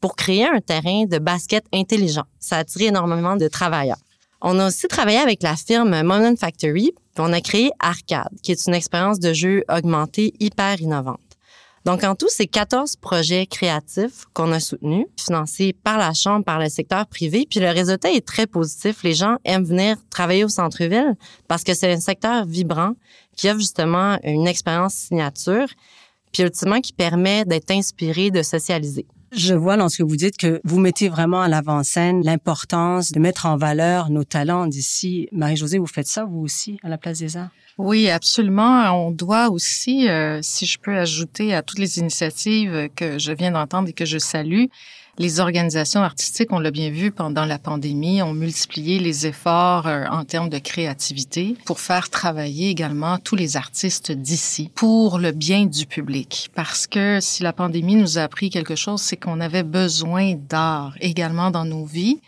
pour 0.00 0.16
créer 0.16 0.46
un 0.46 0.60
terrain 0.60 1.04
de 1.04 1.18
basket 1.18 1.64
intelligent. 1.72 2.24
Ça 2.38 2.56
a 2.56 2.58
attiré 2.60 2.86
énormément 2.86 3.36
de 3.36 3.48
travailleurs. 3.48 3.98
On 4.40 4.58
a 4.58 4.66
aussi 4.66 4.88
travaillé 4.88 5.18
avec 5.18 5.42
la 5.42 5.54
firme 5.54 6.02
Moment 6.02 6.34
Factory, 6.36 6.92
puis 7.14 7.24
on 7.24 7.32
a 7.32 7.40
créé 7.40 7.70
Arcade, 7.78 8.28
qui 8.42 8.50
est 8.50 8.66
une 8.66 8.74
expérience 8.74 9.20
de 9.20 9.32
jeu 9.32 9.62
augmentée 9.68 10.34
hyper 10.40 10.80
innovante. 10.80 11.20
Donc, 11.84 12.04
en 12.04 12.14
tout, 12.14 12.28
c'est 12.28 12.46
14 12.46 12.96
projets 12.96 13.46
créatifs 13.46 14.24
qu'on 14.34 14.52
a 14.52 14.60
soutenus, 14.60 15.06
financés 15.16 15.72
par 15.72 15.98
la 15.98 16.12
Chambre, 16.14 16.44
par 16.44 16.60
le 16.60 16.68
secteur 16.68 17.06
privé. 17.06 17.44
Puis 17.50 17.58
le 17.58 17.70
résultat 17.70 18.12
est 18.12 18.24
très 18.24 18.46
positif. 18.46 19.02
Les 19.02 19.14
gens 19.14 19.36
aiment 19.44 19.64
venir 19.64 19.96
travailler 20.08 20.44
au 20.44 20.48
centre-ville 20.48 21.16
parce 21.48 21.64
que 21.64 21.74
c'est 21.74 21.92
un 21.92 22.00
secteur 22.00 22.44
vibrant 22.44 22.92
qui 23.36 23.48
offre 23.48 23.60
justement 23.60 24.18
une 24.24 24.46
expérience 24.46 24.94
signature, 24.94 25.66
puis 26.32 26.42
ultimement 26.42 26.80
qui 26.80 26.92
permet 26.92 27.44
d'être 27.44 27.70
inspiré, 27.70 28.30
de 28.30 28.42
socialiser. 28.42 29.06
Je 29.32 29.54
vois 29.54 29.76
lorsque 29.76 30.02
vous 30.02 30.16
dites 30.16 30.36
que 30.36 30.60
vous 30.62 30.78
mettez 30.78 31.08
vraiment 31.08 31.40
à 31.40 31.48
l'avant-scène 31.48 32.22
l'importance 32.22 33.12
de 33.12 33.18
mettre 33.18 33.46
en 33.46 33.56
valeur 33.56 34.10
nos 34.10 34.24
talents 34.24 34.66
d'ici. 34.66 35.26
Marie-Josée, 35.32 35.78
vous 35.78 35.86
faites 35.86 36.06
ça, 36.06 36.24
vous 36.24 36.40
aussi, 36.40 36.78
à 36.82 36.90
la 36.90 36.98
Place 36.98 37.18
des 37.18 37.38
Arts? 37.38 37.48
Oui, 37.78 38.10
absolument. 38.10 39.06
On 39.06 39.10
doit 39.10 39.48
aussi, 39.48 40.06
euh, 40.06 40.40
si 40.42 40.66
je 40.66 40.78
peux 40.78 40.98
ajouter 40.98 41.54
à 41.54 41.62
toutes 41.62 41.78
les 41.78 41.98
initiatives 41.98 42.90
que 42.94 43.18
je 43.18 43.32
viens 43.32 43.52
d'entendre 43.52 43.88
et 43.88 43.94
que 43.94 44.04
je 44.04 44.18
salue, 44.18 44.66
les 45.18 45.40
organisations 45.40 46.02
artistiques, 46.02 46.52
on 46.52 46.58
l'a 46.58 46.70
bien 46.70 46.90
vu 46.90 47.10
pendant 47.10 47.44
la 47.44 47.58
pandémie, 47.58 48.22
ont 48.22 48.32
multiplié 48.32 48.98
les 48.98 49.26
efforts 49.26 49.86
euh, 49.86 50.06
en 50.10 50.24
termes 50.24 50.48
de 50.48 50.58
créativité 50.58 51.54
pour 51.66 51.80
faire 51.80 52.08
travailler 52.08 52.70
également 52.70 53.18
tous 53.18 53.36
les 53.36 53.56
artistes 53.58 54.10
d'ici 54.10 54.70
pour 54.74 55.18
le 55.18 55.32
bien 55.32 55.66
du 55.66 55.86
public. 55.86 56.50
Parce 56.54 56.86
que 56.86 57.18
si 57.20 57.42
la 57.42 57.52
pandémie 57.52 57.96
nous 57.96 58.18
a 58.18 58.22
appris 58.22 58.48
quelque 58.48 58.74
chose, 58.74 59.02
c'est 59.02 59.18
qu'on 59.18 59.40
avait 59.40 59.62
besoin 59.62 60.34
d'art 60.34 60.96
également 61.00 61.50
dans 61.50 61.66
nos 61.66 61.84
vies. 61.84 62.20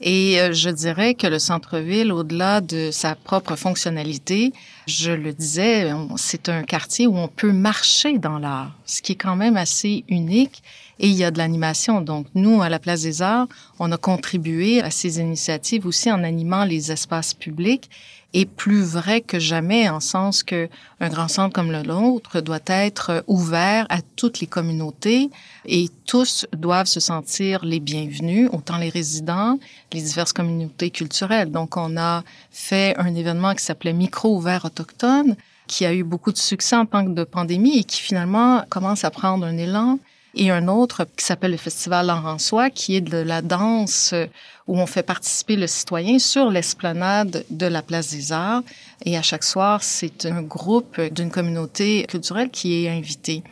Et 0.00 0.40
euh, 0.40 0.52
je 0.52 0.70
dirais 0.70 1.14
que 1.14 1.26
le 1.26 1.38
centre-ville, 1.38 2.12
au-delà 2.12 2.60
de 2.60 2.90
sa 2.90 3.14
propre 3.14 3.54
fonctionnalité, 3.56 4.52
je 4.86 5.12
le 5.12 5.32
disais, 5.32 5.92
c'est 6.16 6.48
un 6.48 6.62
quartier 6.62 7.06
où 7.06 7.16
on 7.18 7.28
peut 7.28 7.52
marcher 7.52 8.18
dans 8.18 8.38
l'art, 8.38 8.74
ce 8.86 9.02
qui 9.02 9.12
est 9.12 9.16
quand 9.16 9.36
même 9.36 9.56
assez 9.56 10.04
unique 10.08 10.62
et 11.00 11.08
il 11.08 11.14
y 11.14 11.24
a 11.24 11.30
de 11.30 11.38
l'animation. 11.38 12.00
Donc, 12.00 12.26
nous, 12.34 12.62
à 12.62 12.68
la 12.68 12.78
Place 12.78 13.02
des 13.02 13.22
Arts, 13.22 13.48
on 13.78 13.90
a 13.90 13.96
contribué 13.96 14.82
à 14.82 14.90
ces 14.90 15.18
initiatives 15.18 15.86
aussi 15.86 16.12
en 16.12 16.22
animant 16.22 16.64
les 16.64 16.92
espaces 16.92 17.34
publics 17.34 17.90
et 18.32 18.46
plus 18.46 18.82
vrai 18.82 19.20
que 19.20 19.38
jamais 19.38 19.88
en 19.88 20.00
sens 20.00 20.42
que 20.42 20.68
un 21.00 21.08
grand 21.08 21.28
centre 21.28 21.52
comme 21.52 21.72
le 21.72 21.82
nôtre 21.82 22.40
doit 22.40 22.60
être 22.66 23.24
ouvert 23.26 23.86
à 23.88 24.02
toutes 24.16 24.40
les 24.40 24.46
communautés 24.46 25.30
et 25.66 25.88
tous 26.06 26.46
doivent 26.52 26.86
se 26.86 27.00
sentir 27.00 27.64
les 27.64 27.80
bienvenus, 27.80 28.48
autant 28.52 28.78
les 28.78 28.88
résidents, 28.88 29.58
les 29.92 30.02
diverses 30.02 30.32
communautés 30.32 30.90
culturelles. 30.90 31.50
Donc, 31.50 31.76
on 31.76 31.96
a 31.96 32.22
fait 32.50 32.94
un 32.98 33.14
événement 33.14 33.54
qui 33.54 33.64
s'appelait 33.64 33.92
Micro 33.92 34.36
ouvert 34.36 34.64
autochtone 34.64 35.36
qui 35.66 35.86
a 35.86 35.94
eu 35.94 36.02
beaucoup 36.02 36.32
de 36.32 36.38
succès 36.38 36.74
en 36.74 36.84
tant 36.84 37.04
de 37.04 37.24
pandémie 37.24 37.78
et 37.78 37.84
qui 37.84 38.00
finalement 38.00 38.64
commence 38.68 39.04
à 39.04 39.10
prendre 39.10 39.46
un 39.46 39.56
élan 39.56 40.00
et 40.34 40.50
un 40.50 40.68
autre 40.68 41.06
qui 41.16 41.24
s'appelle 41.24 41.50
le 41.52 41.56
Festival 41.56 42.06
Laurent-Soi, 42.06 42.70
qui 42.70 42.96
est 42.96 43.00
de 43.00 43.18
la 43.18 43.42
danse 43.42 44.14
où 44.66 44.78
on 44.78 44.86
fait 44.86 45.02
participer 45.02 45.56
le 45.56 45.66
citoyen 45.66 46.18
sur 46.18 46.50
l'esplanade 46.50 47.44
de 47.50 47.66
la 47.66 47.82
Place 47.82 48.10
des 48.10 48.32
Arts. 48.32 48.62
Et 49.04 49.16
à 49.16 49.22
chaque 49.22 49.44
soir, 49.44 49.82
c'est 49.82 50.26
un 50.26 50.42
groupe 50.42 51.00
d'une 51.00 51.30
communauté 51.30 52.04
culturelle 52.08 52.50
qui 52.50 52.84
est 52.84 52.88
invité. 52.88 53.42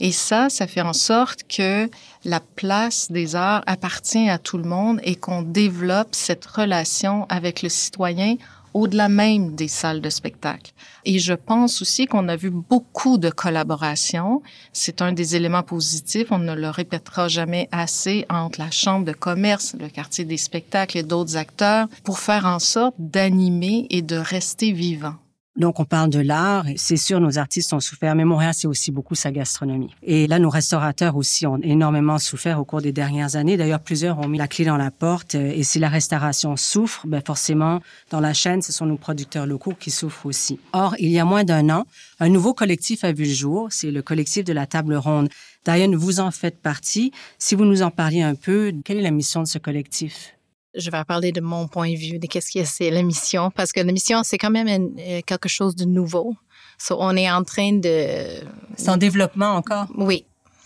Et 0.00 0.12
ça, 0.12 0.48
ça 0.48 0.66
fait 0.66 0.80
en 0.80 0.92
sorte 0.92 1.42
que 1.48 1.90
la 2.24 2.40
place 2.40 3.10
des 3.10 3.34
arts 3.34 3.64
appartient 3.66 4.28
à 4.28 4.38
tout 4.38 4.58
le 4.58 4.64
monde 4.64 5.00
et 5.02 5.16
qu'on 5.16 5.42
développe 5.42 6.10
cette 6.12 6.46
relation 6.46 7.26
avec 7.28 7.62
le 7.62 7.68
citoyen 7.68 8.36
au-delà 8.74 9.08
même 9.08 9.54
des 9.54 9.68
salles 9.68 10.00
de 10.00 10.10
spectacle. 10.10 10.72
Et 11.04 11.18
je 11.18 11.34
pense 11.34 11.82
aussi 11.82 12.06
qu'on 12.06 12.28
a 12.28 12.36
vu 12.36 12.50
beaucoup 12.50 13.18
de 13.18 13.30
collaborations. 13.30 14.42
C'est 14.72 15.02
un 15.02 15.12
des 15.12 15.36
éléments 15.36 15.62
positifs, 15.62 16.28
on 16.30 16.38
ne 16.38 16.54
le 16.54 16.70
répétera 16.70 17.28
jamais 17.28 17.68
assez, 17.72 18.26
entre 18.28 18.60
la 18.60 18.70
Chambre 18.70 19.04
de 19.04 19.12
commerce, 19.12 19.74
le 19.78 19.88
quartier 19.88 20.24
des 20.24 20.36
spectacles 20.36 20.98
et 20.98 21.02
d'autres 21.02 21.36
acteurs 21.36 21.88
pour 22.04 22.18
faire 22.18 22.46
en 22.46 22.58
sorte 22.58 22.94
d'animer 22.98 23.86
et 23.90 24.02
de 24.02 24.16
rester 24.16 24.72
vivant. 24.72 25.14
Donc, 25.58 25.80
on 25.80 25.84
parle 25.84 26.08
de 26.08 26.20
l'art. 26.20 26.64
C'est 26.76 26.96
sûr, 26.96 27.20
nos 27.20 27.36
artistes 27.36 27.72
ont 27.72 27.80
souffert, 27.80 28.14
mais 28.14 28.24
Montréal, 28.24 28.54
c'est 28.54 28.68
aussi 28.68 28.92
beaucoup 28.92 29.16
sa 29.16 29.32
gastronomie. 29.32 29.92
Et 30.04 30.28
là, 30.28 30.38
nos 30.38 30.50
restaurateurs 30.50 31.16
aussi 31.16 31.46
ont 31.46 31.58
énormément 31.62 32.18
souffert 32.18 32.60
au 32.60 32.64
cours 32.64 32.80
des 32.80 32.92
dernières 32.92 33.34
années. 33.34 33.56
D'ailleurs, 33.56 33.80
plusieurs 33.80 34.20
ont 34.20 34.28
mis 34.28 34.38
la 34.38 34.46
clé 34.46 34.64
dans 34.64 34.76
la 34.76 34.92
porte. 34.92 35.34
Et 35.34 35.64
si 35.64 35.80
la 35.80 35.88
restauration 35.88 36.56
souffre, 36.56 37.08
ben 37.08 37.20
forcément, 37.26 37.80
dans 38.10 38.20
la 38.20 38.34
chaîne, 38.34 38.62
ce 38.62 38.72
sont 38.72 38.86
nos 38.86 38.96
producteurs 38.96 39.46
locaux 39.46 39.74
qui 39.78 39.90
souffrent 39.90 40.26
aussi. 40.26 40.60
Or, 40.72 40.94
il 41.00 41.10
y 41.10 41.18
a 41.18 41.24
moins 41.24 41.42
d'un 41.42 41.68
an, 41.70 41.86
un 42.20 42.28
nouveau 42.28 42.54
collectif 42.54 43.02
a 43.02 43.10
vu 43.10 43.24
le 43.24 43.32
jour. 43.32 43.66
C'est 43.70 43.90
le 43.90 44.00
collectif 44.00 44.44
de 44.44 44.52
la 44.52 44.66
table 44.66 44.94
ronde. 44.94 45.28
Diane, 45.64 45.96
vous 45.96 46.20
en 46.20 46.30
faites 46.30 46.62
partie. 46.62 47.10
Si 47.38 47.56
vous 47.56 47.64
nous 47.64 47.82
en 47.82 47.90
parliez 47.90 48.22
un 48.22 48.36
peu, 48.36 48.72
quelle 48.84 48.98
est 48.98 49.02
la 49.02 49.10
mission 49.10 49.42
de 49.42 49.48
ce 49.48 49.58
collectif? 49.58 50.37
Je 50.78 50.90
vais 50.90 51.04
parler 51.04 51.32
de 51.32 51.40
mon 51.40 51.68
point 51.68 51.90
de 51.92 51.96
vue, 51.96 52.18
de 52.18 52.26
qu'est-ce 52.26 52.52
que 52.52 52.64
c'est 52.64 52.90
la 52.90 53.02
mission, 53.02 53.50
parce 53.50 53.72
que 53.72 53.80
la 53.80 53.92
mission, 53.92 54.22
c'est 54.22 54.38
quand 54.38 54.50
même 54.50 54.68
euh, 54.98 55.20
quelque 55.26 55.48
chose 55.48 55.74
de 55.74 55.84
nouveau. 55.84 56.34
So, 56.78 56.96
on 57.00 57.16
est 57.16 57.30
en 57.30 57.42
train 57.42 57.72
de... 57.72 58.40
C'est 58.76 58.88
en 58.88 58.96
développement 58.96 59.54
encore? 59.56 59.86
Oui, 59.96 60.24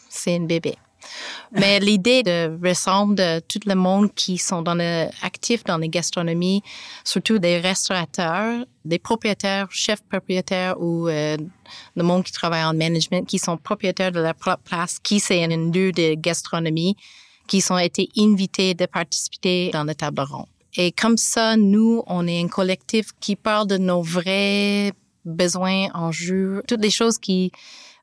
c'est 0.08 0.36
un 0.36 0.44
bébé. 0.44 0.76
Mais 1.52 1.80
l'idée 1.88 2.22
de 2.22 2.58
rassembler 2.62 3.40
tout 3.48 3.60
le 3.66 3.74
monde 3.74 4.12
qui 4.14 4.38
sont 4.38 4.62
dans 4.62 4.74
le, 4.74 5.08
actifs 5.22 5.64
dans 5.64 5.78
la 5.78 5.88
gastronomie, 5.88 6.62
surtout 7.04 7.38
des 7.38 7.58
restaurateurs, 7.58 8.64
des 8.84 8.98
propriétaires, 8.98 9.68
chefs 9.70 10.02
propriétaires 10.02 10.80
ou 10.80 11.08
euh, 11.08 11.36
le 11.96 12.02
monde 12.02 12.24
qui 12.24 12.32
travaille 12.32 12.64
en 12.64 12.74
management, 12.74 13.26
qui 13.26 13.38
sont 13.38 13.56
propriétaires 13.56 14.12
de 14.12 14.20
leur 14.20 14.34
propre 14.34 14.62
place, 14.64 14.98
qui 14.98 15.18
c'est 15.18 15.42
un 15.42 15.48
lieu 15.48 15.92
de 15.92 16.14
gastronomie, 16.14 16.96
qui 17.52 17.62
ont 17.70 17.76
été 17.76 18.08
invités 18.16 18.72
de 18.72 18.86
participer 18.86 19.70
dans 19.72 19.84
le 19.84 19.94
table 19.94 20.22
ronde. 20.22 20.46
Et 20.74 20.90
comme 20.90 21.18
ça, 21.18 21.54
nous, 21.58 22.02
on 22.06 22.26
est 22.26 22.40
un 22.42 22.48
collectif 22.48 23.10
qui 23.20 23.36
parle 23.36 23.66
de 23.66 23.76
nos 23.76 24.00
vrais 24.00 24.92
besoins, 25.26 25.88
enjeux, 25.92 26.62
toutes 26.66 26.80
les 26.80 26.90
choses 26.90 27.18
qui 27.18 27.52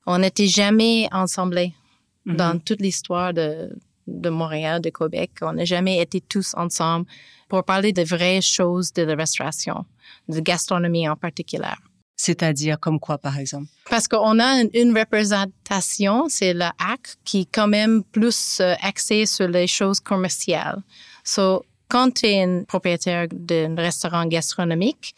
on 0.06 0.20
n'était 0.20 0.46
jamais 0.46 1.08
ensemble 1.12 1.56
mm-hmm. 1.58 2.36
dans 2.36 2.60
toute 2.60 2.80
l'histoire 2.80 3.34
de, 3.34 3.76
de 4.06 4.30
Montréal, 4.30 4.82
de 4.82 4.92
Québec. 4.92 5.32
On 5.42 5.54
n'a 5.54 5.66
jamais 5.66 6.00
été 6.00 6.22
tous 6.22 6.54
ensemble 6.56 7.08
pour 7.48 7.64
parler 7.64 7.92
de 7.92 8.04
vraies 8.04 8.42
choses 8.42 8.94
de 8.94 9.02
la 9.02 9.16
restauration, 9.16 9.84
de 10.28 10.40
gastronomie 10.42 11.10
en 11.10 11.16
particulier. 11.16 11.74
C'est-à-dire 12.22 12.78
comme 12.82 13.00
quoi, 13.00 13.18
par 13.18 13.38
exemple? 13.38 13.68
Parce 13.90 14.10
qu'on 14.10 14.40
a 14.40 14.62
une, 14.74 14.98
représentation, 14.98 16.26
c'est 16.28 16.54
le 16.54 16.66
HAC, 16.78 17.16
qui 17.24 17.42
est 17.42 17.50
quand 17.50 17.70
même 17.70 18.04
plus 18.04 18.60
euh, 18.60 18.76
axé 18.82 19.26
sur 19.26 19.48
les 19.48 19.68
choses 19.68 20.02
commerciales. 20.02 20.84
So, 21.24 21.64
quand 21.88 22.16
tu 22.16 22.26
es 22.26 22.44
un 22.44 22.66
propriétaire 22.66 23.28
d'un 23.32 23.74
restaurant 23.78 24.26
gastronomique, 24.26 25.16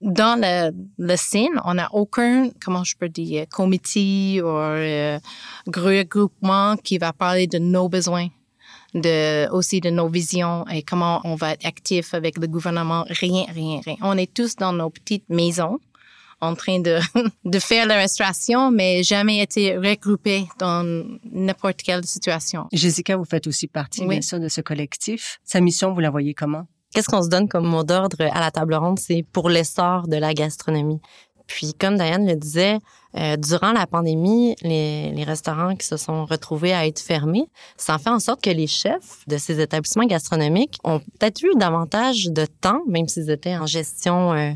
dans 0.00 0.36
le, 0.36 0.72
le 0.98 1.16
scène, 1.16 1.60
on 1.64 1.74
n'a 1.74 1.88
aucun, 1.92 2.50
comment 2.60 2.82
je 2.82 2.96
peux 2.96 3.08
dire, 3.08 3.46
comité 3.48 4.42
ou 4.42 4.48
euh, 4.48 5.20
regroupement 5.68 6.76
qui 6.76 6.98
va 6.98 7.12
parler 7.12 7.46
de 7.46 7.58
nos 7.58 7.88
besoins, 7.88 8.26
de, 8.94 9.48
aussi 9.52 9.80
de 9.80 9.90
nos 9.90 10.08
visions 10.08 10.66
et 10.66 10.82
comment 10.82 11.20
on 11.22 11.36
va 11.36 11.52
être 11.52 11.64
actif 11.64 12.14
avec 12.14 12.36
le 12.36 12.48
gouvernement. 12.48 13.04
Rien, 13.08 13.44
rien, 13.48 13.80
rien. 13.84 13.96
On 14.02 14.18
est 14.18 14.34
tous 14.34 14.56
dans 14.56 14.72
nos 14.72 14.90
petites 14.90 15.28
maisons 15.28 15.78
en 16.42 16.54
train 16.54 16.80
de, 16.80 16.98
de 17.44 17.58
faire 17.58 17.86
la 17.86 17.96
restauration, 17.96 18.70
mais 18.70 19.02
jamais 19.02 19.38
été 19.38 19.78
regroupé 19.78 20.46
dans 20.58 20.84
n'importe 21.30 21.82
quelle 21.82 22.04
situation. 22.04 22.66
Jessica, 22.72 23.16
vous 23.16 23.24
faites 23.24 23.46
aussi 23.46 23.68
partie, 23.68 24.04
bien 24.04 24.20
sûr, 24.20 24.40
de 24.40 24.48
ce 24.48 24.60
collectif. 24.60 25.38
Sa 25.44 25.60
mission, 25.60 25.94
vous 25.94 26.00
la 26.00 26.10
voyez 26.10 26.34
comment? 26.34 26.66
Qu'est-ce 26.92 27.08
qu'on 27.08 27.22
se 27.22 27.28
donne 27.28 27.48
comme 27.48 27.64
mot 27.64 27.84
d'ordre 27.84 28.20
à 28.20 28.40
la 28.40 28.50
table 28.50 28.74
ronde? 28.74 28.98
C'est 28.98 29.24
pour 29.32 29.48
l'essor 29.48 30.08
de 30.08 30.16
la 30.16 30.34
gastronomie. 30.34 31.00
Puis, 31.46 31.72
comme 31.78 31.96
Diane 31.96 32.26
le 32.26 32.34
disait, 32.34 32.78
euh, 33.16 33.36
durant 33.36 33.72
la 33.72 33.86
pandémie, 33.86 34.56
les, 34.62 35.10
les, 35.12 35.24
restaurants 35.24 35.76
qui 35.76 35.86
se 35.86 35.96
sont 35.96 36.24
retrouvés 36.24 36.72
à 36.72 36.86
être 36.86 37.00
fermés, 37.00 37.46
ça 37.76 37.94
en 37.94 37.98
fait 37.98 38.10
en 38.10 38.20
sorte 38.20 38.42
que 38.42 38.50
les 38.50 38.66
chefs 38.66 39.26
de 39.26 39.36
ces 39.36 39.60
établissements 39.60 40.06
gastronomiques 40.06 40.78
ont 40.82 40.98
peut-être 40.98 41.42
eu 41.42 41.50
davantage 41.56 42.30
de 42.30 42.46
temps, 42.46 42.80
même 42.88 43.08
s'ils 43.08 43.30
étaient 43.30 43.56
en 43.56 43.66
gestion 43.66 44.32
euh, 44.32 44.52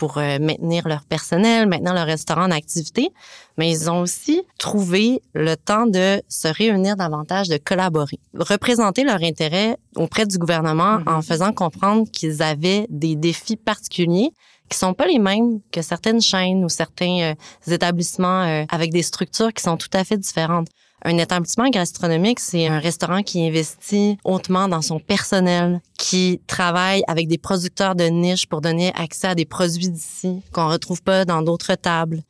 pour 0.00 0.16
euh, 0.16 0.38
maintenir 0.38 0.88
leur 0.88 1.04
personnel, 1.04 1.68
maintenir 1.68 1.92
leur 1.92 2.06
restaurant 2.06 2.44
en 2.44 2.50
activité, 2.50 3.10
mais 3.58 3.70
ils 3.70 3.90
ont 3.90 4.00
aussi 4.00 4.40
trouvé 4.56 5.20
le 5.34 5.56
temps 5.56 5.84
de 5.84 6.22
se 6.26 6.48
réunir 6.48 6.96
davantage, 6.96 7.48
de 7.48 7.58
collaborer, 7.58 8.18
représenter 8.34 9.04
leur 9.04 9.22
intérêt 9.22 9.76
auprès 9.96 10.24
du 10.24 10.38
gouvernement 10.38 11.00
en 11.04 11.18
mm-hmm. 11.18 11.22
faisant 11.22 11.52
comprendre 11.52 12.10
qu'ils 12.10 12.40
avaient 12.40 12.86
des 12.88 13.14
défis 13.14 13.56
particuliers 13.56 14.30
qui 14.70 14.78
sont 14.78 14.94
pas 14.94 15.06
les 15.06 15.18
mêmes 15.18 15.60
que 15.70 15.82
certaines 15.82 16.22
chaînes 16.22 16.64
ou 16.64 16.70
certains 16.70 17.34
euh, 17.34 17.70
établissements 17.70 18.44
euh, 18.44 18.64
avec 18.70 18.92
des 18.92 19.02
structures 19.02 19.52
qui 19.52 19.62
sont 19.62 19.76
tout 19.76 19.90
à 19.92 20.02
fait 20.02 20.16
différentes. 20.16 20.68
Un 21.02 21.16
établissement 21.16 21.68
gastronomique, 21.70 22.40
c'est 22.40 22.66
un 22.66 22.78
restaurant 22.78 23.22
qui 23.22 23.46
investit 23.46 24.18
hautement 24.22 24.68
dans 24.68 24.82
son 24.82 25.00
personnel, 25.00 25.80
qui 25.98 26.42
travaille 26.46 27.02
avec 27.08 27.26
des 27.26 27.38
producteurs 27.38 27.94
de 27.94 28.04
niche 28.04 28.46
pour 28.46 28.60
donner 28.60 28.92
accès 28.94 29.28
à 29.28 29.34
des 29.34 29.46
produits 29.46 29.88
d'ici 29.88 30.42
qu'on 30.52 30.68
retrouve 30.68 31.02
pas 31.02 31.24
dans 31.24 31.40
d'autres 31.40 31.74
tables. 31.74 32.22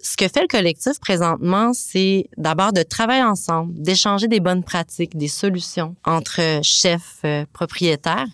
Ce 0.00 0.16
que 0.16 0.28
fait 0.28 0.42
le 0.42 0.48
collectif 0.48 0.98
présentement, 1.00 1.72
c'est 1.72 2.28
d'abord 2.36 2.72
de 2.72 2.82
travailler 2.82 3.22
ensemble, 3.22 3.74
d'échanger 3.74 4.28
des 4.28 4.40
bonnes 4.40 4.64
pratiques, 4.64 5.16
des 5.16 5.28
solutions 5.28 5.94
entre 6.04 6.60
chefs 6.62 7.20
euh, 7.24 7.44
propriétaires, 7.52 8.26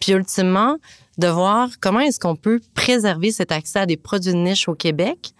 puis 0.00 0.12
ultimement 0.12 0.76
de 1.18 1.28
voir 1.28 1.68
comment 1.80 2.00
est-ce 2.00 2.18
qu'on 2.18 2.36
peut 2.36 2.60
préserver 2.74 3.30
cet 3.30 3.52
accès 3.52 3.80
à 3.80 3.86
des 3.86 3.96
produits 3.96 4.32
de 4.32 4.38
niche 4.38 4.68
au 4.68 4.74
Québec, 4.74 5.32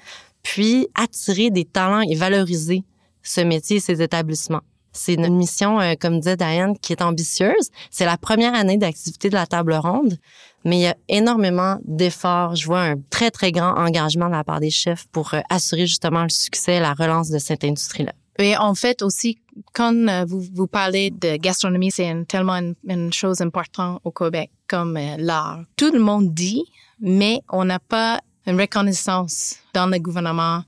puis 0.43 0.87
attirer 0.95 1.51
des 1.51 1.65
talents 1.65 2.03
et 2.03 2.15
valoriser 2.15 2.85
ce 3.25 3.41
métier 3.41 3.79
et 3.79 3.81
ces 3.81 4.01
établissements. 4.01 4.63
C'est 4.95 5.15
une 5.15 5.37
mission, 5.37 5.81
euh, 5.81 5.95
comme 6.01 6.21
disait 6.21 6.37
Diane, 6.37 6.79
qui 6.79 6.93
est 6.93 7.03
ambitieuse. 7.03 7.71
C'est 7.91 8.05
la 8.05 8.17
première 8.17 8.55
année 8.55 8.77
d'activité 8.77 9.29
de 9.29 9.35
la 9.35 9.45
table 9.45 9.75
ronde, 9.75 10.17
mais 10.65 10.77
il 10.79 10.83
y 10.83 10.87
a 10.87 10.97
énormément 11.09 11.79
d'efforts. 11.85 12.55
Je 12.55 12.67
vois 12.67 12.83
un 12.83 12.95
très, 13.11 13.33
très 13.33 13.51
grand 13.51 13.75
engagement 13.77 14.27
de 14.27 14.33
la 14.33 14.45
part 14.45 14.61
des 14.61 14.71
chefs 14.71 15.07
pour 15.09 15.35
euh, 15.35 15.41
assurer 15.51 15.89
justement 15.89 16.23
le 16.23 16.29
succès 16.29 16.79
la 16.79 16.95
relance 16.95 17.29
de 17.29 17.39
cette 17.39 17.65
industrie-là. 17.65 18.13
Et 18.39 18.57
en 18.57 18.75
fait 18.75 19.03
aussi, 19.03 19.39
quand 19.73 19.95
euh, 19.95 20.25
vous, 20.27 20.45
vous 20.55 20.69
parlez 20.69 21.11
de 21.11 21.37
gastronomie, 21.37 21.91
c'est 21.91 22.15
tellement 22.29 22.61
une, 22.89 23.13
chose 23.13 23.41
importante 23.41 24.01
au 24.05 24.13
Québec, 24.13 24.51
comme 24.69 24.99
l'art. 25.19 25.61
Tout 25.77 25.93
le 25.93 26.01
monde 26.01 26.33
dit, 26.33 26.65
mais 27.01 27.41
on 27.51 27.65
n'a 27.65 27.81
pas 27.81 28.21
une 28.47 28.61
reconnaissance 28.61 29.57
dans 29.73 29.87
le 29.87 29.99
gouvernement 29.99 30.63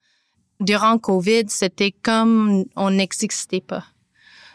durant 0.60 0.98
COVID, 0.98 1.44
c'était 1.48 1.92
comme 2.02 2.64
on 2.76 2.90
n'existait 2.90 3.60
pas. 3.60 3.84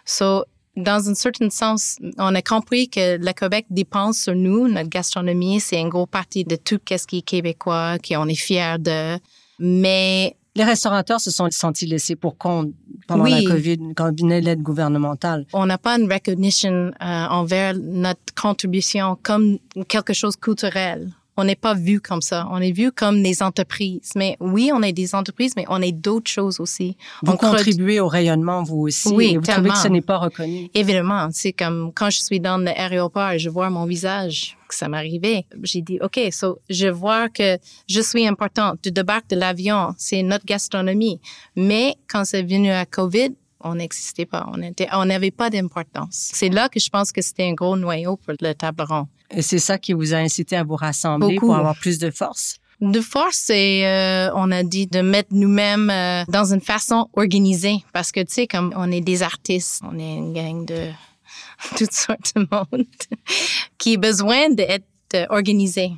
So, 0.05 0.45
dans 0.75 1.09
un 1.09 1.15
certain 1.15 1.49
sens, 1.49 1.97
on 2.17 2.33
a 2.33 2.41
compris 2.41 2.89
que 2.89 3.17
le 3.17 3.33
Québec 3.33 3.65
dépense 3.69 4.19
sur 4.19 4.35
nous, 4.35 4.67
notre 4.67 4.89
gastronomie, 4.89 5.59
c'est 5.59 5.79
une 5.79 5.89
grosse 5.89 6.09
partie 6.09 6.43
de 6.43 6.55
tout 6.55 6.79
ce 6.89 7.05
qui 7.05 7.19
est 7.19 7.21
québécois, 7.21 7.97
qu'on 7.99 8.27
est 8.27 8.35
fiers 8.35 8.77
de. 8.79 9.19
Mais 9.59 10.35
les 10.55 10.63
restaurateurs 10.63 11.19
se 11.19 11.31
sont 11.31 11.47
sentis 11.51 11.85
laissés 11.85 12.15
pour 12.15 12.37
compte 12.37 12.71
pendant 13.07 13.25
la 13.25 13.43
COVID, 13.43 13.93
quand 13.95 14.17
venait 14.17 14.41
l'aide 14.41 14.61
gouvernementale? 14.61 15.45
On 15.53 15.65
n'a 15.65 15.77
pas 15.77 15.97
une 15.97 16.11
recognition 16.11 16.91
euh, 17.01 17.25
envers 17.29 17.73
notre 17.75 18.33
contribution 18.39 19.17
comme 19.21 19.59
quelque 19.87 20.13
chose 20.13 20.35
culturel 20.35 21.11
on 21.37 21.43
n'est 21.43 21.55
pas 21.55 21.73
vu 21.73 22.01
comme 22.01 22.21
ça. 22.21 22.47
On 22.51 22.57
est 22.57 22.71
vu 22.71 22.91
comme 22.91 23.23
des 23.23 23.41
entreprises. 23.41 24.11
Mais 24.15 24.37
oui, 24.39 24.71
on 24.73 24.81
est 24.81 24.93
des 24.93 25.15
entreprises, 25.15 25.53
mais 25.55 25.65
on 25.69 25.81
est 25.81 25.91
d'autres 25.91 26.29
choses 26.29 26.59
aussi. 26.59 26.97
Vous 27.23 27.35
contribuez 27.37 27.99
au 27.99 28.07
rayonnement, 28.07 28.63
vous 28.63 28.81
aussi. 28.81 29.09
Oui, 29.09 29.31
et 29.33 29.37
vous 29.37 29.43
trouvez 29.43 29.69
que 29.69 29.77
ce 29.77 29.87
n'est 29.87 30.01
pas 30.01 30.17
reconnu. 30.17 30.69
Évidemment. 30.73 31.29
C'est 31.31 31.53
comme 31.53 31.91
quand 31.93 32.09
je 32.09 32.19
suis 32.19 32.39
dans 32.39 32.57
l'aéroport 32.57 33.31
et 33.31 33.39
je 33.39 33.49
vois 33.49 33.69
mon 33.69 33.85
visage, 33.85 34.57
que 34.67 34.75
ça 34.75 34.87
m'arrivait. 34.87 35.45
J'ai 35.63 35.81
dit, 35.81 35.99
OK, 36.01 36.19
so, 36.31 36.59
je 36.69 36.87
vois 36.87 37.29
que 37.29 37.57
je 37.87 38.01
suis 38.01 38.27
importante. 38.27 38.79
Tu 38.81 38.91
débarques 38.91 39.29
de 39.29 39.35
l'avion, 39.35 39.93
c'est 39.97 40.23
notre 40.23 40.45
gastronomie. 40.45 41.19
Mais 41.55 41.95
quand 42.09 42.25
c'est 42.25 42.43
venu 42.43 42.71
à 42.71 42.85
COVID, 42.85 43.29
on 43.63 43.75
n'existait 43.75 44.25
pas. 44.25 44.47
On 44.51 44.61
était, 44.61 44.87
on 44.93 45.05
n'avait 45.05 45.31
pas 45.31 45.49
d'importance. 45.49 46.31
C'est 46.33 46.49
là 46.49 46.69
que 46.69 46.79
je 46.79 46.89
pense 46.89 47.11
que 47.11 47.21
c'était 47.21 47.43
un 47.43 47.53
gros 47.53 47.77
noyau 47.77 48.17
pour 48.17 48.33
le 48.39 48.53
table 48.53 48.83
rond. 48.83 49.07
Et 49.33 49.41
c'est 49.41 49.59
ça 49.59 49.77
qui 49.77 49.93
vous 49.93 50.13
a 50.13 50.17
incité 50.17 50.55
à 50.55 50.63
vous 50.63 50.75
rassembler 50.75 51.35
pour 51.35 51.55
avoir 51.55 51.75
plus 51.75 51.97
de 51.99 52.11
force? 52.11 52.57
De 52.81 52.99
force, 52.99 53.37
c'est, 53.45 53.85
euh, 53.85 54.31
on 54.33 54.51
a 54.51 54.63
dit 54.63 54.87
de 54.87 55.01
mettre 55.01 55.29
nous-mêmes 55.31 55.91
euh, 55.91 56.23
dans 56.29 56.51
une 56.51 56.61
façon 56.61 57.09
organisée. 57.13 57.83
Parce 57.93 58.11
que, 58.11 58.21
tu 58.21 58.33
sais, 58.33 58.47
comme 58.47 58.73
on 58.75 58.91
est 58.91 59.01
des 59.01 59.21
artistes, 59.21 59.81
on 59.83 59.99
est 59.99 60.15
une 60.15 60.33
gang 60.33 60.65
de 60.65 60.89
toutes 61.77 61.93
sortes 61.93 62.33
de 62.35 62.47
monde 62.51 62.85
qui 63.77 63.95
a 63.95 63.97
besoin 63.99 64.49
d'être 64.49 64.85
organisé 65.29 65.91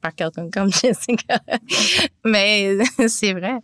par 0.00 0.14
quelqu'un 0.14 0.48
comme 0.50 0.72
Jessica. 0.82 1.38
Mais 2.24 2.78
c'est 3.08 3.34
vrai. 3.34 3.56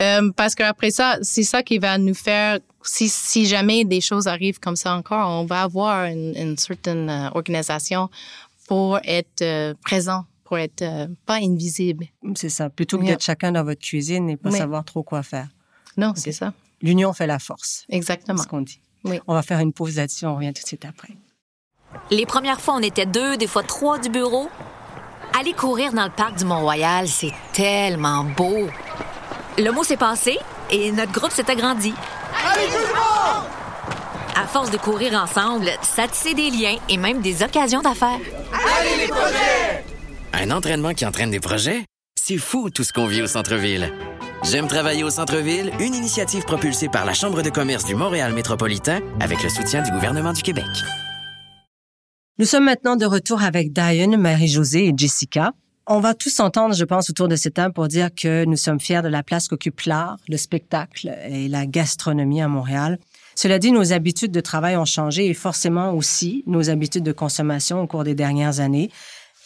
Euh, 0.00 0.30
parce 0.36 0.54
qu'après 0.54 0.92
ça, 0.92 1.18
c'est 1.22 1.42
ça 1.42 1.64
qui 1.64 1.78
va 1.78 1.98
nous 1.98 2.14
faire, 2.14 2.60
si, 2.82 3.08
si 3.08 3.46
jamais 3.46 3.84
des 3.84 4.00
choses 4.00 4.28
arrivent 4.28 4.60
comme 4.60 4.76
ça 4.76 4.94
encore, 4.94 5.28
on 5.28 5.44
va 5.44 5.62
avoir 5.62 6.04
une, 6.04 6.36
une 6.36 6.56
certaine 6.56 7.30
organisation 7.34 8.10
pour 8.68 8.98
être 9.04 9.42
euh, 9.42 9.74
présent 9.82 10.24
pour 10.46 10.58
être 10.58 10.82
euh, 10.82 11.08
pas 11.26 11.38
invisible. 11.42 12.06
C'est 12.36 12.48
ça. 12.48 12.70
Plutôt 12.70 12.98
que 12.98 13.04
d'être 13.04 13.22
chacun 13.22 13.52
dans 13.52 13.64
votre 13.64 13.80
cuisine 13.80 14.30
et 14.30 14.36
pas 14.36 14.50
savoir 14.50 14.84
trop 14.84 15.02
quoi 15.02 15.22
faire. 15.22 15.48
Non, 15.96 16.12
c'est 16.14 16.32
ça. 16.32 16.54
L'union 16.82 17.12
fait 17.12 17.26
la 17.26 17.38
force. 17.38 17.84
Exactement. 17.88 18.38
C'est 18.38 18.44
ce 18.44 18.48
qu'on 18.48 18.60
dit. 18.60 18.80
Oui. 19.04 19.20
On 19.26 19.34
va 19.34 19.42
faire 19.42 19.58
une 19.60 19.72
pause 19.72 19.96
là-dessus. 19.96 20.24
On 20.26 20.36
revient 20.36 20.52
tout 20.52 20.62
de 20.62 20.68
suite 20.68 20.84
après. 20.84 21.08
Les 22.10 22.26
premières 22.26 22.60
fois, 22.60 22.74
on 22.74 22.82
était 22.82 23.06
deux, 23.06 23.36
des 23.36 23.46
fois 23.46 23.62
trois 23.62 23.98
du 23.98 24.08
bureau. 24.08 24.48
Aller 25.38 25.52
courir 25.52 25.92
dans 25.92 26.04
le 26.04 26.10
parc 26.10 26.38
du 26.38 26.44
Mont-Royal, 26.44 27.08
c'est 27.08 27.32
tellement 27.52 28.24
beau. 28.24 28.68
Le 29.58 29.70
mot 29.70 29.82
s'est 29.82 29.96
passé 29.96 30.38
et 30.70 30.92
notre 30.92 31.12
groupe 31.12 31.32
s'est 31.32 31.50
agrandi. 31.50 31.92
Allez, 32.44 32.66
tout 32.66 32.78
le 32.78 32.94
monde! 32.94 33.45
À 34.38 34.46
force 34.46 34.70
de 34.70 34.76
courir 34.76 35.14
ensemble, 35.14 35.70
ça 35.80 36.06
tissait 36.06 36.34
des 36.34 36.50
liens 36.50 36.76
et 36.90 36.98
même 36.98 37.22
des 37.22 37.42
occasions 37.42 37.80
d'affaires. 37.80 38.20
Allez, 38.52 39.04
les 39.04 39.08
projets! 39.08 39.82
Un 40.34 40.50
entraînement 40.50 40.92
qui 40.92 41.06
entraîne 41.06 41.30
des 41.30 41.40
projets? 41.40 41.86
C'est 42.20 42.36
fou 42.36 42.68
tout 42.68 42.84
ce 42.84 42.92
qu'on 42.92 43.06
vit 43.06 43.22
au 43.22 43.26
centre-ville. 43.26 43.94
J'aime 44.42 44.68
travailler 44.68 45.04
au 45.04 45.08
centre-ville, 45.08 45.72
une 45.80 45.94
initiative 45.94 46.44
propulsée 46.44 46.90
par 46.90 47.06
la 47.06 47.14
Chambre 47.14 47.40
de 47.40 47.48
commerce 47.48 47.86
du 47.86 47.94
Montréal 47.94 48.34
métropolitain 48.34 49.00
avec 49.20 49.42
le 49.42 49.48
soutien 49.48 49.80
du 49.82 49.90
gouvernement 49.90 50.34
du 50.34 50.42
Québec. 50.42 50.66
Nous 52.38 52.44
sommes 52.44 52.64
maintenant 52.64 52.96
de 52.96 53.06
retour 53.06 53.42
avec 53.42 53.72
Diane, 53.72 54.18
Marie-Josée 54.18 54.88
et 54.88 54.92
Jessica. 54.94 55.52
On 55.86 56.00
va 56.00 56.12
tous 56.12 56.28
s'entendre, 56.28 56.74
je 56.74 56.84
pense, 56.84 57.08
autour 57.08 57.28
de 57.28 57.36
cette 57.36 57.54
table 57.54 57.72
pour 57.72 57.88
dire 57.88 58.10
que 58.14 58.44
nous 58.44 58.56
sommes 58.56 58.80
fiers 58.80 59.00
de 59.00 59.08
la 59.08 59.22
place 59.22 59.48
qu'occupe 59.48 59.80
l'art, 59.82 60.18
le 60.28 60.36
spectacle 60.36 61.16
et 61.26 61.48
la 61.48 61.64
gastronomie 61.64 62.42
à 62.42 62.48
Montréal. 62.48 62.98
Cela 63.36 63.58
dit, 63.58 63.70
nos 63.70 63.92
habitudes 63.92 64.32
de 64.32 64.40
travail 64.40 64.76
ont 64.78 64.86
changé 64.86 65.26
et 65.26 65.34
forcément 65.34 65.92
aussi 65.92 66.42
nos 66.46 66.70
habitudes 66.70 67.04
de 67.04 67.12
consommation 67.12 67.82
au 67.82 67.86
cours 67.86 68.02
des 68.02 68.14
dernières 68.14 68.60
années. 68.60 68.90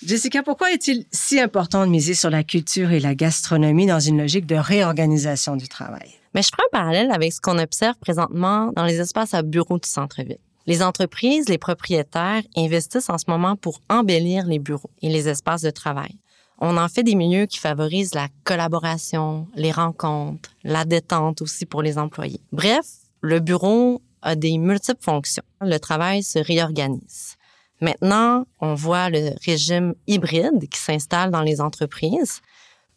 Jessica, 0.06 0.44
pourquoi 0.44 0.73
est-il 0.73 1.04
si 1.11 1.40
important 1.40 1.85
de 1.85 1.90
miser 1.90 2.14
sur 2.14 2.30
la 2.30 2.44
culture 2.44 2.92
et 2.92 3.00
la 3.00 3.16
gastronomie 3.16 3.87
dans 3.87 3.99
une 3.99 4.18
logique 4.18 4.47
de 4.47 4.54
réorganisation 4.54 5.56
du 5.56 5.66
travail? 5.66 6.09
Mais 6.35 6.42
je 6.42 6.50
prends 6.52 6.62
un 6.73 6.78
parallèle 6.78 7.11
avec 7.11 7.32
ce 7.32 7.40
qu'on 7.40 7.59
observe 7.59 7.97
présentement 7.97 8.70
dans 8.76 8.85
les 8.85 9.00
espaces 9.00 9.35
à 9.35 9.42
bureaux 9.42 9.80
du 9.80 9.88
centre-ville. 9.88 10.38
Les 10.66 10.85
entreprises, 10.85 11.49
les 11.49 11.59
propriétaires 11.59 12.42
investissent 12.56 13.11
en 13.11 13.18
ce 13.18 13.25
moment 13.26 13.56
pour 13.56 13.80
embellir 13.90 14.47
les 14.47 14.61
bureaux 14.61 14.90
et 15.02 15.09
les 15.09 15.28
espaces 15.28 15.62
de 15.62 15.70
travail. 15.70 16.14
On 16.61 16.76
en 16.76 16.88
fait 16.88 17.02
des 17.02 17.16
milieux 17.16 17.47
qui 17.47 17.59
favorisent 17.59 18.14
la 18.14 18.28
collaboration, 18.44 19.49
les 19.56 19.73
rencontres, 19.73 20.50
la 20.62 20.85
détente 20.85 21.42
aussi 21.42 21.66
pour 21.66 21.82
les 21.82 21.99
employés. 21.99 22.40
Bref, 22.52 22.85
le 23.20 23.40
bureau 23.40 24.02
a 24.22 24.34
des 24.34 24.58
multiples 24.58 25.02
fonctions. 25.02 25.42
Le 25.60 25.78
travail 25.78 26.22
se 26.22 26.38
réorganise. 26.38 27.36
Maintenant, 27.80 28.46
on 28.60 28.74
voit 28.74 29.08
le 29.08 29.30
régime 29.44 29.94
hybride 30.06 30.68
qui 30.68 30.78
s'installe 30.78 31.30
dans 31.30 31.42
les 31.42 31.60
entreprises. 31.60 32.40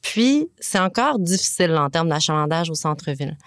Puis, 0.01 0.49
c'est 0.59 0.79
encore 0.79 1.19
difficile 1.19 1.77
en 1.77 1.89
termes 1.89 2.09
d'achalandage 2.09 2.69
au 2.69 2.75
centre-ville 2.75 3.37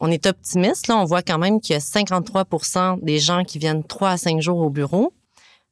on 0.00 0.10
est 0.10 0.26
optimiste. 0.26 0.88
Là, 0.88 0.96
on 0.96 1.04
voit 1.04 1.22
quand 1.22 1.38
même 1.38 1.60
qu'il 1.60 1.74
y 1.74 1.76
a 1.76 1.80
53% 1.80 3.02
des 3.02 3.18
gens 3.18 3.44
qui 3.44 3.58
viennent 3.58 3.84
trois 3.84 4.10
à 4.10 4.16
cinq 4.16 4.40
jours 4.40 4.58
au 4.58 4.70
bureau. 4.70 5.12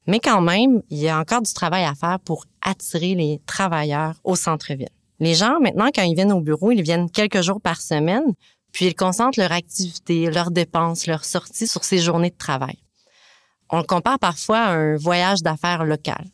Mais 0.06 0.20
quand 0.20 0.40
même, 0.40 0.82
il 0.90 0.98
y 0.98 1.08
a 1.08 1.18
encore 1.18 1.42
du 1.42 1.52
travail 1.52 1.84
à 1.84 1.94
faire 1.94 2.18
pour 2.20 2.46
attirer 2.60 3.14
les 3.14 3.40
travailleurs 3.46 4.14
au 4.24 4.34
centre-ville. 4.34 4.88
Les 5.20 5.34
gens, 5.34 5.60
maintenant, 5.60 5.90
quand 5.94 6.02
ils 6.02 6.14
viennent 6.14 6.32
au 6.32 6.40
bureau, 6.40 6.72
ils 6.72 6.82
viennent 6.82 7.08
quelques 7.08 7.42
jours 7.42 7.60
par 7.60 7.80
semaine, 7.80 8.34
puis 8.72 8.86
ils 8.86 8.94
concentrent 8.94 9.38
leur 9.38 9.52
activité, 9.52 10.30
leurs 10.30 10.50
dépenses, 10.50 11.06
leurs 11.06 11.24
sorties 11.24 11.68
sur 11.68 11.84
ces 11.84 11.98
journées 11.98 12.30
de 12.30 12.36
travail. 12.36 12.78
On 13.70 13.78
le 13.78 13.84
compare 13.84 14.18
parfois 14.18 14.58
à 14.58 14.72
un 14.72 14.96
voyage 14.96 15.42
d'affaires 15.42 15.84
local. 15.84 16.24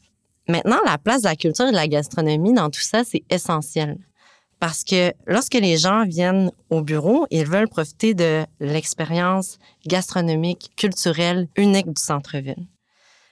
Maintenant, 0.49 0.78
la 0.87 0.99
place 0.99 1.23
de 1.23 1.28
la 1.28 1.37
culture 1.37 1.66
et 1.66 1.71
de 1.71 1.76
la 1.76 1.88
gastronomie 1.88 2.54
dans 2.54 2.71
tout 2.71 2.80
ça, 2.80 3.04
c'est 3.04 3.23
essentiel. 3.28 3.99
Parce 4.61 4.83
que 4.83 5.12
lorsque 5.26 5.54
les 5.54 5.76
gens 5.76 6.04
viennent 6.04 6.50
au 6.71 6.83
bureau, 6.83 7.26
ils 7.30 7.47
veulent 7.47 7.68
profiter 7.68 8.14
de 8.14 8.45
l'expérience 8.59 9.59
gastronomique, 9.87 10.71
culturelle 10.76 11.49
unique 11.57 11.92
du 11.92 12.02
centre-ville. 12.02 12.66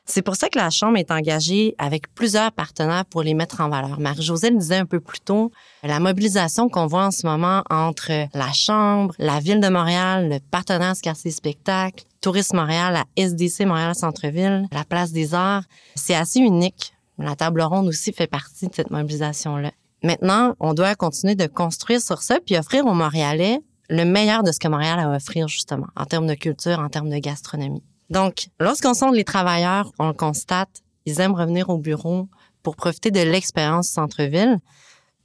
C'est 0.08 0.22
pour 0.22 0.36
ça 0.36 0.48
que 0.48 0.58
la 0.58 0.70
Chambre 0.70 0.98
est 0.98 1.10
engagée 1.10 1.74
avec 1.78 2.14
plusieurs 2.14 2.52
partenaires 2.52 3.04
pour 3.04 3.22
les 3.24 3.34
mettre 3.34 3.60
en 3.60 3.68
valeur. 3.68 3.98
Marie-Josée 3.98 4.50
le 4.50 4.58
disait 4.58 4.76
un 4.76 4.86
peu 4.86 5.00
plus 5.00 5.18
tôt, 5.18 5.50
la 5.82 5.98
mobilisation 5.98 6.68
qu'on 6.68 6.86
voit 6.86 7.06
en 7.06 7.10
ce 7.10 7.26
moment 7.26 7.64
entre 7.70 8.12
la 8.32 8.52
Chambre, 8.52 9.14
la 9.18 9.40
Ville 9.40 9.60
de 9.60 9.68
Montréal, 9.68 10.28
le 10.30 10.38
partenaire 10.38 10.94
Quartier 11.02 11.32
Spectacle, 11.32 12.04
Tourisme 12.20 12.56
Montréal, 12.56 12.94
la 12.94 13.04
SDC 13.22 13.66
Montréal 13.66 13.96
Centre-Ville, 13.96 14.68
la 14.70 14.84
Place 14.84 15.10
des 15.10 15.34
Arts, 15.34 15.64
c'est 15.96 16.14
assez 16.14 16.38
unique. 16.38 16.92
La 17.18 17.34
table 17.34 17.62
ronde 17.62 17.88
aussi 17.88 18.12
fait 18.12 18.28
partie 18.28 18.68
de 18.68 18.74
cette 18.74 18.90
mobilisation-là. 18.90 19.72
Maintenant, 20.04 20.54
on 20.60 20.72
doit 20.72 20.94
continuer 20.94 21.34
de 21.34 21.46
construire 21.46 22.00
sur 22.00 22.22
ça 22.22 22.38
puis 22.44 22.56
offrir 22.56 22.86
aux 22.86 22.94
Montréalais 22.94 23.58
le 23.88 24.04
meilleur 24.04 24.42
de 24.42 24.52
ce 24.52 24.60
que 24.60 24.68
Montréal 24.68 24.98
a 25.00 25.10
à 25.10 25.16
offrir, 25.16 25.48
justement, 25.48 25.86
en 25.96 26.04
termes 26.04 26.26
de 26.26 26.34
culture, 26.34 26.78
en 26.78 26.88
termes 26.88 27.10
de 27.10 27.18
gastronomie. 27.18 27.82
Donc, 28.10 28.48
lorsqu'on 28.60 28.94
sonde 28.94 29.14
les 29.14 29.24
travailleurs, 29.24 29.92
on 29.98 30.08
le 30.08 30.12
constate, 30.12 30.82
ils 31.06 31.20
aiment 31.20 31.34
revenir 31.34 31.70
au 31.70 31.78
bureau 31.78 32.28
pour 32.62 32.76
profiter 32.76 33.10
de 33.10 33.20
l'expérience 33.20 33.88
centre-ville. 33.88 34.58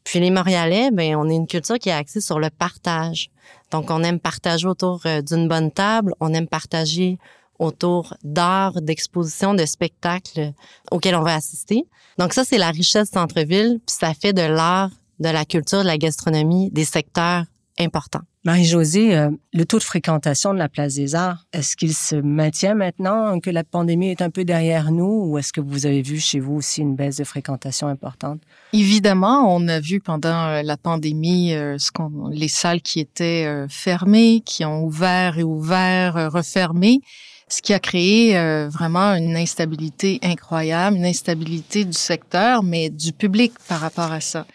Puis 0.03 0.19
les 0.19 0.31
Montréalais, 0.31 0.89
ben 0.91 1.15
on 1.15 1.29
est 1.29 1.35
une 1.35 1.47
culture 1.47 1.77
qui 1.77 1.89
est 1.89 1.93
axée 1.93 2.21
sur 2.21 2.39
le 2.39 2.49
partage. 2.49 3.29
Donc 3.71 3.89
on 3.89 4.03
aime 4.03 4.19
partager 4.19 4.67
autour 4.67 5.01
euh, 5.05 5.21
d'une 5.21 5.47
bonne 5.47 5.71
table, 5.71 6.13
on 6.19 6.33
aime 6.33 6.47
partager 6.47 7.17
autour 7.59 8.15
d'art, 8.23 8.81
d'expositions, 8.81 9.53
de 9.53 9.65
spectacles 9.65 10.53
auxquels 10.89 11.15
on 11.15 11.21
va 11.21 11.35
assister. 11.35 11.85
Donc 12.17 12.33
ça, 12.33 12.43
c'est 12.43 12.57
la 12.57 12.71
richesse 12.71 13.09
centre-ville, 13.11 13.79
puis 13.85 13.95
ça 13.99 14.13
fait 14.15 14.33
de 14.33 14.41
l'art, 14.41 14.89
de 15.19 15.29
la 15.29 15.45
culture, 15.45 15.79
de 15.79 15.87
la 15.87 15.99
gastronomie 15.99 16.71
des 16.71 16.85
secteurs 16.85 17.45
importants. 17.83 18.21
Marie-Josée, 18.43 19.15
euh, 19.15 19.29
le 19.53 19.65
taux 19.65 19.77
de 19.77 19.83
fréquentation 19.83 20.53
de 20.53 20.59
la 20.59 20.69
place 20.69 20.95
des 20.95 21.13
Arts, 21.13 21.45
est-ce 21.53 21.75
qu'il 21.75 21.93
se 21.93 22.15
maintient 22.15 22.73
maintenant 22.73 23.39
que 23.39 23.49
la 23.49 23.63
pandémie 23.63 24.09
est 24.09 24.21
un 24.21 24.29
peu 24.29 24.45
derrière 24.45 24.91
nous 24.91 25.25
ou 25.27 25.37
est-ce 25.37 25.53
que 25.53 25.61
vous 25.61 25.85
avez 25.85 26.01
vu 26.01 26.19
chez 26.19 26.39
vous 26.39 26.55
aussi 26.55 26.81
une 26.81 26.95
baisse 26.95 27.17
de 27.17 27.23
fréquentation 27.23 27.87
importante? 27.87 28.41
Évidemment, 28.73 29.55
on 29.55 29.67
a 29.67 29.79
vu 29.79 29.99
pendant 29.99 30.47
euh, 30.47 30.61
la 30.63 30.77
pandémie 30.77 31.53
euh, 31.53 31.77
ce 31.77 31.91
qu'on, 31.91 32.29
les 32.29 32.47
salles 32.47 32.81
qui 32.81 32.99
étaient 32.99 33.47
fermées, 33.69 34.41
qui 34.45 34.65
ont 34.65 34.83
ouvert 34.83 35.37
et 35.37 35.43
ouvert, 35.43 36.31
refermées 36.31 37.01
ce 37.47 37.61
qui 37.61 37.73
a 37.73 37.79
créé 37.79 38.33
vraiment 38.69 39.13
une 39.13 39.35
instabilité 39.35 40.19
incroyable, 40.23 40.95
une 40.95 41.05
instabilité 41.05 41.83
du 41.83 41.91
secteur, 41.91 42.63
mais 42.63 42.89
du 42.89 43.11
public 43.11 43.51
par 43.67 43.81
rapport 43.81 44.11
à 44.11 44.21
ça. 44.21 44.45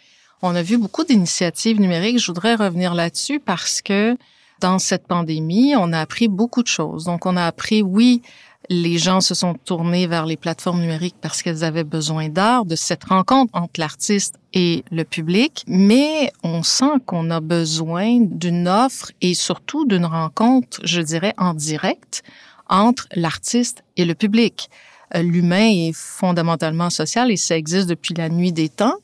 On 0.42 0.54
a 0.54 0.62
vu 0.62 0.78
beaucoup 0.78 1.04
d'initiatives 1.04 1.80
numériques. 1.80 2.18
Je 2.18 2.26
voudrais 2.26 2.54
revenir 2.54 2.94
là-dessus 2.94 3.40
parce 3.40 3.80
que 3.80 4.16
dans 4.60 4.78
cette 4.78 5.06
pandémie, 5.06 5.74
on 5.76 5.92
a 5.92 6.00
appris 6.00 6.28
beaucoup 6.28 6.62
de 6.62 6.68
choses. 6.68 7.04
Donc, 7.04 7.26
on 7.26 7.36
a 7.36 7.44
appris, 7.44 7.82
oui, 7.82 8.22
les 8.68 8.98
gens 8.98 9.20
se 9.20 9.34
sont 9.34 9.54
tournés 9.54 10.06
vers 10.06 10.26
les 10.26 10.36
plateformes 10.36 10.80
numériques 10.80 11.16
parce 11.20 11.42
qu'elles 11.42 11.64
avaient 11.64 11.84
besoin 11.84 12.28
d'art, 12.28 12.64
de 12.64 12.76
cette 12.76 13.04
rencontre 13.04 13.54
entre 13.54 13.78
l'artiste 13.78 14.36
et 14.52 14.84
le 14.90 15.04
public, 15.04 15.64
mais 15.68 16.32
on 16.42 16.62
sent 16.62 17.00
qu'on 17.04 17.30
a 17.30 17.40
besoin 17.40 18.18
d'une 18.20 18.68
offre 18.68 19.12
et 19.20 19.34
surtout 19.34 19.86
d'une 19.86 20.06
rencontre, 20.06 20.80
je 20.84 21.00
dirais, 21.00 21.34
en 21.38 21.54
direct 21.54 22.22
entre 22.68 23.06
l'artiste 23.14 23.84
et 23.96 24.04
le 24.04 24.14
public. 24.14 24.68
Euh, 25.14 25.22
l'humain 25.22 25.68
est 25.68 25.92
fondamentalement 25.94 26.90
social 26.90 27.30
et 27.30 27.36
ça 27.36 27.56
existe 27.56 27.88
depuis 27.88 28.14
la 28.14 28.28
nuit 28.28 28.52
des 28.52 28.68
temps. 28.68 28.96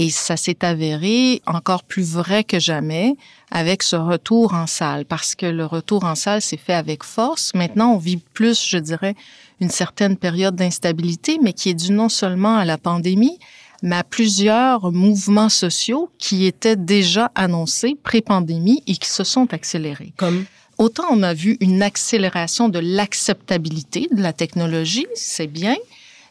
Et 0.00 0.10
ça 0.10 0.36
s'est 0.36 0.64
avéré 0.64 1.42
encore 1.44 1.82
plus 1.82 2.14
vrai 2.14 2.44
que 2.44 2.60
jamais 2.60 3.16
avec 3.50 3.82
ce 3.82 3.96
retour 3.96 4.54
en 4.54 4.68
salle, 4.68 5.04
parce 5.04 5.34
que 5.34 5.46
le 5.46 5.66
retour 5.66 6.04
en 6.04 6.14
salle 6.14 6.40
s'est 6.40 6.56
fait 6.56 6.74
avec 6.74 7.02
force. 7.02 7.52
Maintenant, 7.54 7.94
on 7.94 7.98
vit 7.98 8.18
plus, 8.32 8.64
je 8.64 8.78
dirais, 8.78 9.16
une 9.60 9.70
certaine 9.70 10.16
période 10.16 10.54
d'instabilité, 10.54 11.40
mais 11.42 11.52
qui 11.52 11.70
est 11.70 11.74
due 11.74 11.92
non 11.92 12.08
seulement 12.08 12.56
à 12.56 12.64
la 12.64 12.78
pandémie, 12.78 13.40
mais 13.82 13.96
à 13.96 14.04
plusieurs 14.04 14.92
mouvements 14.92 15.48
sociaux 15.48 16.10
qui 16.18 16.46
étaient 16.46 16.76
déjà 16.76 17.32
annoncés 17.34 17.96
pré-pandémie 18.00 18.82
et 18.86 18.94
qui 18.94 19.08
se 19.08 19.24
sont 19.24 19.52
accélérés. 19.52 20.12
Comme? 20.16 20.44
Autant 20.78 21.06
on 21.10 21.24
a 21.24 21.34
vu 21.34 21.56
une 21.60 21.82
accélération 21.82 22.68
de 22.68 22.78
l'acceptabilité 22.78 24.08
de 24.12 24.22
la 24.22 24.32
technologie, 24.32 25.06
c'est 25.14 25.48
bien, 25.48 25.74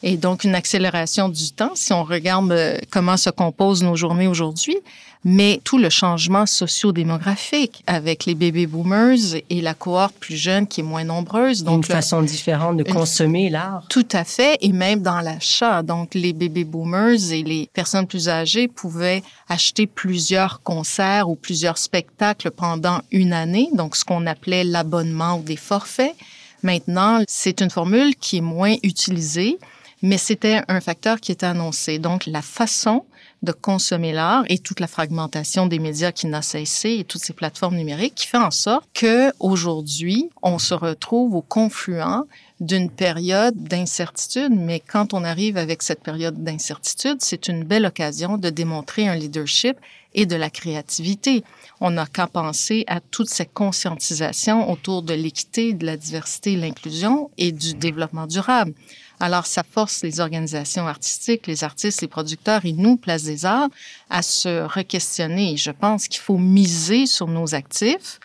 et 0.03 0.17
donc 0.17 0.43
une 0.43 0.55
accélération 0.55 1.29
du 1.29 1.51
temps 1.51 1.71
si 1.75 1.93
on 1.93 2.03
regarde 2.03 2.51
euh, 2.51 2.77
comment 2.91 3.17
se 3.17 3.29
composent 3.29 3.83
nos 3.83 3.95
journées 3.95 4.27
aujourd'hui, 4.27 4.77
mais 5.23 5.59
tout 5.63 5.77
le 5.77 5.89
changement 5.89 6.45
socio-démographique 6.45 7.83
avec 7.87 8.25
les 8.25 8.35
baby 8.35 8.65
boomers 8.65 9.35
et 9.49 9.61
la 9.61 9.73
cohorte 9.73 10.15
plus 10.19 10.37
jeune 10.37 10.67
qui 10.67 10.81
est 10.81 10.83
moins 10.83 11.03
nombreuse. 11.03 11.63
Donc, 11.63 11.77
une 11.77 11.83
façon 11.83 12.21
différente 12.21 12.77
de 12.77 12.83
consommer 12.83 13.49
l'art. 13.49 13.83
Tout 13.89 14.07
à 14.13 14.23
fait, 14.23 14.57
et 14.61 14.71
même 14.71 15.01
dans 15.01 15.19
l'achat. 15.19 15.83
Donc, 15.83 16.13
les 16.13 16.33
baby 16.33 16.63
boomers 16.63 17.31
et 17.31 17.43
les 17.43 17.69
personnes 17.73 18.07
plus 18.07 18.29
âgées 18.29 18.67
pouvaient 18.67 19.23
acheter 19.49 19.87
plusieurs 19.87 20.61
concerts 20.61 21.29
ou 21.29 21.35
plusieurs 21.35 21.77
spectacles 21.77 22.51
pendant 22.51 23.01
une 23.11 23.33
année, 23.33 23.69
donc 23.73 23.95
ce 23.95 24.05
qu'on 24.05 24.27
appelait 24.27 24.63
l'abonnement 24.63 25.39
ou 25.39 25.43
des 25.43 25.57
forfaits. 25.57 26.15
Maintenant, 26.63 27.21
c'est 27.27 27.61
une 27.61 27.69
formule 27.69 28.15
qui 28.15 28.37
est 28.37 28.41
moins 28.41 28.75
utilisée 28.83 29.57
mais 30.01 30.17
c'était 30.17 30.61
un 30.67 30.81
facteur 30.81 31.19
qui 31.19 31.31
était 31.31 31.45
annoncé. 31.45 31.99
Donc, 31.99 32.25
la 32.25 32.41
façon 32.41 33.05
de 33.43 33.51
consommer 33.51 34.13
l'art 34.13 34.43
et 34.49 34.57
toute 34.57 34.79
la 34.79 34.87
fragmentation 34.87 35.67
des 35.67 35.79
médias 35.79 36.11
qui 36.11 36.27
n'a 36.27 36.41
cessé 36.41 36.97
et 36.99 37.03
toutes 37.03 37.23
ces 37.23 37.33
plateformes 37.33 37.75
numériques 37.75 38.15
qui 38.15 38.27
fait 38.27 38.37
en 38.37 38.51
sorte 38.51 38.87
que 38.93 39.31
aujourd'hui, 39.39 40.29
on 40.41 40.57
se 40.57 40.73
retrouve 40.73 41.35
au 41.35 41.41
confluent 41.41 42.25
d'une 42.59 42.89
période 42.89 43.55
d'incertitude, 43.55 44.51
mais 44.51 44.79
quand 44.79 45.13
on 45.13 45.23
arrive 45.23 45.57
avec 45.57 45.83
cette 45.83 46.01
période 46.01 46.43
d'incertitude, 46.43 47.17
c'est 47.19 47.47
une 47.47 47.63
belle 47.63 47.85
occasion 47.85 48.37
de 48.37 48.49
démontrer 48.49 49.07
un 49.07 49.15
leadership 49.15 49.77
et 50.15 50.25
de 50.25 50.35
la 50.35 50.49
créativité. 50.49 51.43
On 51.79 51.91
n'a 51.91 52.07
qu'à 52.07 52.25
penser 52.25 52.83
à 52.87 52.99
toute 52.99 53.29
cette 53.29 53.53
conscientisation 53.53 54.71
autour 54.71 55.03
de 55.03 55.13
l'équité, 55.13 55.73
de 55.73 55.85
la 55.85 55.97
diversité, 55.97 56.55
l'inclusion 56.55 57.29
et 57.37 57.51
du 57.51 57.75
développement 57.75 58.25
durable. 58.25 58.73
Alors, 59.19 59.47
ça 59.47 59.63
force 59.63 60.03
les 60.03 60.19
organisations 60.19 60.87
artistiques, 60.87 61.47
les 61.47 61.63
artistes, 61.63 62.01
les 62.01 62.07
producteurs 62.07 62.65
et 62.65 62.73
nous, 62.73 62.97
Place 62.97 63.23
des 63.23 63.45
Arts, 63.45 63.69
à 64.09 64.21
se 64.21 64.63
re-questionner. 64.65 65.57
Je 65.57 65.71
pense 65.71 66.07
qu'il 66.07 66.21
faut 66.21 66.37
miser 66.37 67.07
sur 67.07 67.27
nos 67.27 67.55
actifs. 67.55 68.19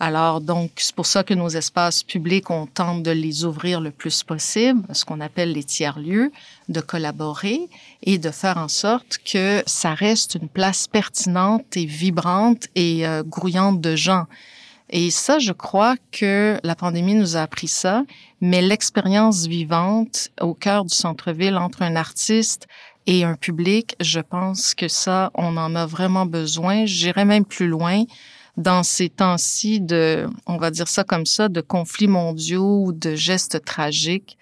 Alors, 0.00 0.40
donc, 0.40 0.70
c'est 0.76 0.94
pour 0.94 1.06
ça 1.06 1.24
que 1.24 1.34
nos 1.34 1.48
espaces 1.48 2.04
publics, 2.04 2.50
on 2.50 2.66
tente 2.66 3.02
de 3.02 3.10
les 3.10 3.44
ouvrir 3.44 3.80
le 3.80 3.90
plus 3.90 4.22
possible, 4.22 4.82
ce 4.92 5.04
qu'on 5.04 5.20
appelle 5.20 5.52
les 5.52 5.64
tiers-lieux, 5.64 6.30
de 6.68 6.80
collaborer 6.80 7.68
et 8.02 8.16
de 8.18 8.30
faire 8.30 8.58
en 8.58 8.68
sorte 8.68 9.18
que 9.18 9.62
ça 9.66 9.94
reste 9.94 10.36
une 10.40 10.48
place 10.48 10.86
pertinente 10.86 11.76
et 11.76 11.84
vibrante 11.84 12.68
et 12.76 13.06
euh, 13.06 13.24
grouillante 13.24 13.80
de 13.80 13.96
gens. 13.96 14.26
Et 14.90 15.10
ça, 15.10 15.38
je 15.38 15.52
crois 15.52 15.96
que 16.12 16.58
la 16.62 16.74
pandémie 16.74 17.14
nous 17.14 17.36
a 17.36 17.42
appris 17.42 17.68
ça, 17.68 18.04
mais 18.40 18.62
l'expérience 18.62 19.46
vivante 19.46 20.28
au 20.40 20.54
cœur 20.54 20.84
du 20.84 20.94
centre-ville 20.94 21.56
entre 21.56 21.82
un 21.82 21.96
artiste 21.96 22.66
et 23.06 23.24
un 23.24 23.34
public, 23.34 23.96
je 24.00 24.20
pense 24.20 24.74
que 24.74 24.88
ça, 24.88 25.30
on 25.34 25.56
en 25.56 25.74
a 25.74 25.86
vraiment 25.86 26.26
besoin. 26.26 26.84
J'irais 26.84 27.24
même 27.24 27.44
plus 27.44 27.68
loin 27.68 28.04
dans 28.56 28.82
ces 28.82 29.08
temps-ci 29.08 29.80
de, 29.80 30.28
on 30.46 30.56
va 30.56 30.70
dire 30.70 30.88
ça 30.88 31.04
comme 31.04 31.26
ça, 31.26 31.48
de 31.48 31.60
conflits 31.60 32.08
mondiaux 32.08 32.84
ou 32.86 32.92
de 32.92 33.14
gestes 33.14 33.64
tragiques 33.64 34.36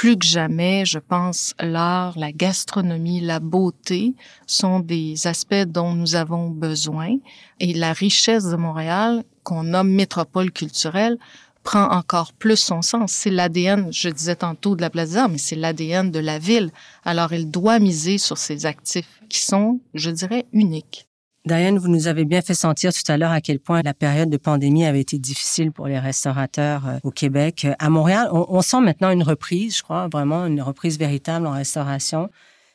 plus 0.00 0.16
que 0.16 0.24
jamais, 0.24 0.86
je 0.86 0.98
pense, 0.98 1.52
l'art, 1.60 2.18
la 2.18 2.32
gastronomie, 2.32 3.20
la 3.20 3.38
beauté 3.38 4.14
sont 4.46 4.80
des 4.80 5.26
aspects 5.26 5.66
dont 5.66 5.92
nous 5.92 6.14
avons 6.14 6.48
besoin. 6.48 7.18
Et 7.58 7.74
la 7.74 7.92
richesse 7.92 8.46
de 8.46 8.56
Montréal, 8.56 9.24
qu'on 9.44 9.62
nomme 9.62 9.90
métropole 9.90 10.52
culturelle, 10.52 11.18
prend 11.62 11.90
encore 11.90 12.32
plus 12.32 12.56
son 12.56 12.82
sens. 12.82 13.12
C'est 13.12 13.30
l'ADN, 13.30 13.92
je 13.92 14.08
disais 14.08 14.36
tantôt 14.36 14.76
de 14.76 14.80
la 14.80 14.90
place 14.90 15.16
mais 15.28 15.38
c'est 15.38 15.56
l'ADN 15.56 16.10
de 16.10 16.18
la 16.18 16.38
ville. 16.38 16.70
Alors, 17.04 17.32
elle 17.32 17.50
doit 17.50 17.78
miser 17.78 18.18
sur 18.18 18.38
ces 18.38 18.66
actifs 18.66 19.20
qui 19.28 19.40
sont, 19.40 19.80
je 19.94 20.10
dirais, 20.10 20.46
uniques. 20.52 21.06
Diane, 21.46 21.78
vous 21.78 21.88
nous 21.88 22.06
avez 22.06 22.26
bien 22.26 22.42
fait 22.42 22.52
sentir 22.54 22.92
tout 22.92 23.10
à 23.10 23.16
l'heure 23.16 23.30
à 23.30 23.40
quel 23.40 23.60
point 23.60 23.80
la 23.82 23.94
période 23.94 24.28
de 24.28 24.36
pandémie 24.36 24.84
avait 24.84 25.00
été 25.00 25.18
difficile 25.18 25.72
pour 25.72 25.86
les 25.86 25.98
restaurateurs 25.98 26.86
euh, 26.86 26.98
au 27.02 27.10
Québec. 27.10 27.66
À 27.78 27.88
Montréal, 27.88 28.28
on, 28.30 28.60
sent 28.60 28.80
maintenant 28.80 29.10
une 29.10 29.22
reprise, 29.22 29.78
je 29.78 29.82
crois, 29.82 30.06
vraiment 30.08 30.44
une 30.44 30.60
reprise 30.60 30.98
véritable 30.98 31.46
en 31.46 31.52
restauration, 31.52 32.28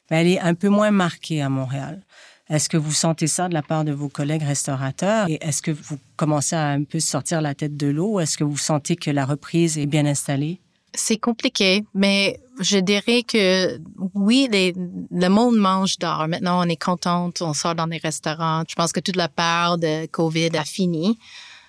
mais 0.09 0.21
elle 0.21 0.27
est 0.27 0.39
un 0.39 0.55
peu 0.55 0.69
moins 0.69 0.89
marquée 0.89 1.43
à 1.43 1.49
Montréal. 1.49 2.01
Est-ce 2.49 2.69
que 2.69 2.77
vous 2.77 2.91
sentez 2.91 3.27
ça 3.27 3.49
de 3.49 3.55
la 3.55 3.63
part 3.63 3.83
de 3.83 3.91
vos 3.91 4.07
collègues 4.07 4.43
restaurateurs? 4.43 5.27
Et 5.29 5.39
est-ce 5.41 5.61
que 5.61 5.71
vous 5.71 5.97
commencez 6.15 6.55
à 6.55 6.67
un 6.67 6.83
peu 6.83 6.99
sortir 6.99 7.41
la 7.41 7.55
tête 7.55 7.75
de 7.75 7.87
l'eau? 7.87 8.19
Est-ce 8.19 8.37
que 8.37 8.43
vous 8.43 8.57
sentez 8.57 8.95
que 8.95 9.09
la 9.09 9.25
reprise 9.25 9.77
est 9.79 9.87
bien 9.87 10.05
installée? 10.05 10.59
C'est 10.93 11.17
compliqué, 11.17 11.83
mais 11.93 12.39
je 12.61 12.77
dirais 12.77 13.23
que 13.23 13.79
oui, 14.13 14.47
le 14.51 15.27
monde 15.27 15.57
mange 15.57 15.97
d'or. 15.97 16.27
Maintenant, 16.27 16.65
on 16.65 16.69
est 16.69 16.81
contente, 16.81 17.41
on 17.41 17.53
sort 17.53 17.75
dans 17.75 17.87
des 17.87 17.97
restaurants. 17.97 18.63
Je 18.69 18.75
pense 18.75 18.93
que 18.93 18.99
toute 18.99 19.17
la 19.17 19.27
part 19.27 19.77
de 19.77 20.05
COVID 20.05 20.55
a 20.55 20.63
fini. 20.63 21.17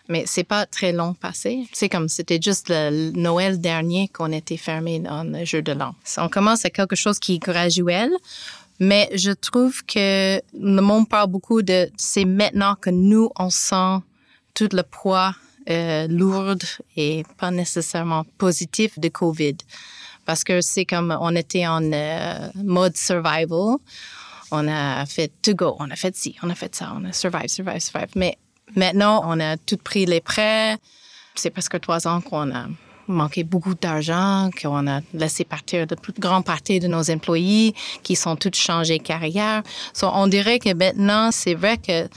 Mais 0.09 0.23
c'est 0.27 0.45
pas 0.45 0.67
très 0.67 0.93
long 0.93 1.15
passé. 1.15 1.67
C'est 1.73 1.89
comme 1.89 2.09
c'était 2.09 2.39
juste 2.41 2.69
le 2.69 3.11
Noël 3.11 3.61
dernier 3.61 4.07
qu'on 4.07 4.31
était 4.31 4.57
fermé 4.57 5.01
dans 5.01 5.25
le 5.25 5.45
jeu 5.45 5.63
de 5.63 5.73
l'an. 5.73 5.97
On 6.19 6.29
commence 6.29 6.65
à 6.65 6.71
quelque 6.71 6.95
chose 6.95 7.19
qui 7.19 7.35
est 7.35 7.39
graduel, 7.39 8.11
mais 8.79 9.09
je 9.15 9.31
trouve 9.31 9.85
que 9.85 10.41
le 10.55 10.81
monde 10.81 11.09
parle 11.09 11.31
beaucoup 11.31 11.63
de 11.63 11.91
c'est 11.97 12.25
maintenant 12.25 12.75
que 12.75 12.91
nous 12.91 13.31
on 13.39 13.51
sent 13.51 13.99
tout 14.55 14.69
le 14.73 14.83
poids 14.83 15.35
euh, 15.69 16.07
lourde 16.09 16.63
et 16.97 17.25
pas 17.39 17.51
nécessairement 17.51 18.25
positif 18.39 18.99
de 18.99 19.09
COVID. 19.09 19.57
Parce 20.25 20.45
que 20.45 20.61
c'est 20.61 20.85
comme 20.85 21.17
on 21.21 21.35
était 21.35 21.67
en 21.67 21.83
euh, 21.93 22.49
mode 22.55 22.97
survival. 22.97 23.77
On 24.53 24.69
a 24.69 25.05
fait 25.07 25.33
to 25.43 25.55
go, 25.55 25.77
on 25.81 25.91
a 25.91 25.97
fait 25.97 26.15
ci, 26.15 26.37
on 26.43 26.51
a 26.51 26.55
fait 26.55 26.75
ça, 26.75 26.93
on 26.97 27.05
a 27.05 27.13
survive, 27.13 27.49
survive, 27.49 27.81
survive. 27.81 28.11
Mais 28.15 28.39
maintenant, 28.77 29.23
on 29.27 29.41
a 29.41 29.57
tout 29.57 29.77
pris 29.77 30.07
les 30.07 30.21
prêts. 30.21 30.77
C'est 31.35 31.51
presque 31.51 31.81
trois 31.81 32.07
ans 32.07 32.21
qu'on 32.21 32.55
a 32.55 32.67
manqué 33.09 33.45
beaucoup 33.45 33.75
d'argent, 33.75 34.51
qu'on 34.61 34.87
a 34.87 35.01
laissé 35.15 35.45
partir 35.45 35.87
de 35.87 35.95
toute 35.95 36.19
grande 36.21 36.45
partie 36.45 36.81
de 36.81 36.89
nos 36.89 37.11
employés 37.11 37.75
qui 38.03 38.17
sont 38.17 38.37
tous 38.37 38.55
changés 38.55 38.99
carrière. 38.99 39.63
So, 39.93 40.09
on 40.13 40.27
dirait 40.27 40.59
que 40.59 40.73
maintenant, 40.75 41.31
c'est 41.33 41.55
vrai 41.55 41.79
que 41.79 42.09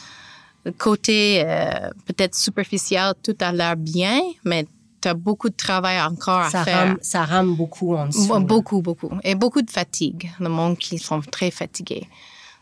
côté 0.77 1.43
euh, 1.45 1.89
peut-être 2.05 2.35
superficiel, 2.35 3.13
tout 3.23 3.35
a 3.39 3.51
l'air 3.51 3.75
bien, 3.75 4.19
mais 4.43 4.65
tu 5.01 5.07
as 5.07 5.13
beaucoup 5.13 5.49
de 5.49 5.55
travail 5.55 6.01
encore 6.01 6.39
à 6.39 6.63
faire. 6.63 6.95
ça 7.01 7.23
rame 7.23 7.55
beaucoup 7.55 7.95
en 7.95 8.07
dessous. 8.07 8.39
Beaucoup, 8.39 8.81
beaucoup. 8.81 9.11
Et 9.23 9.35
beaucoup 9.35 9.61
de 9.61 9.71
fatigue. 9.71 10.31
Le 10.39 10.49
monde 10.49 10.77
qui 10.77 10.97
sont 10.99 11.21
très 11.21 11.51
fatigués. 11.51 12.07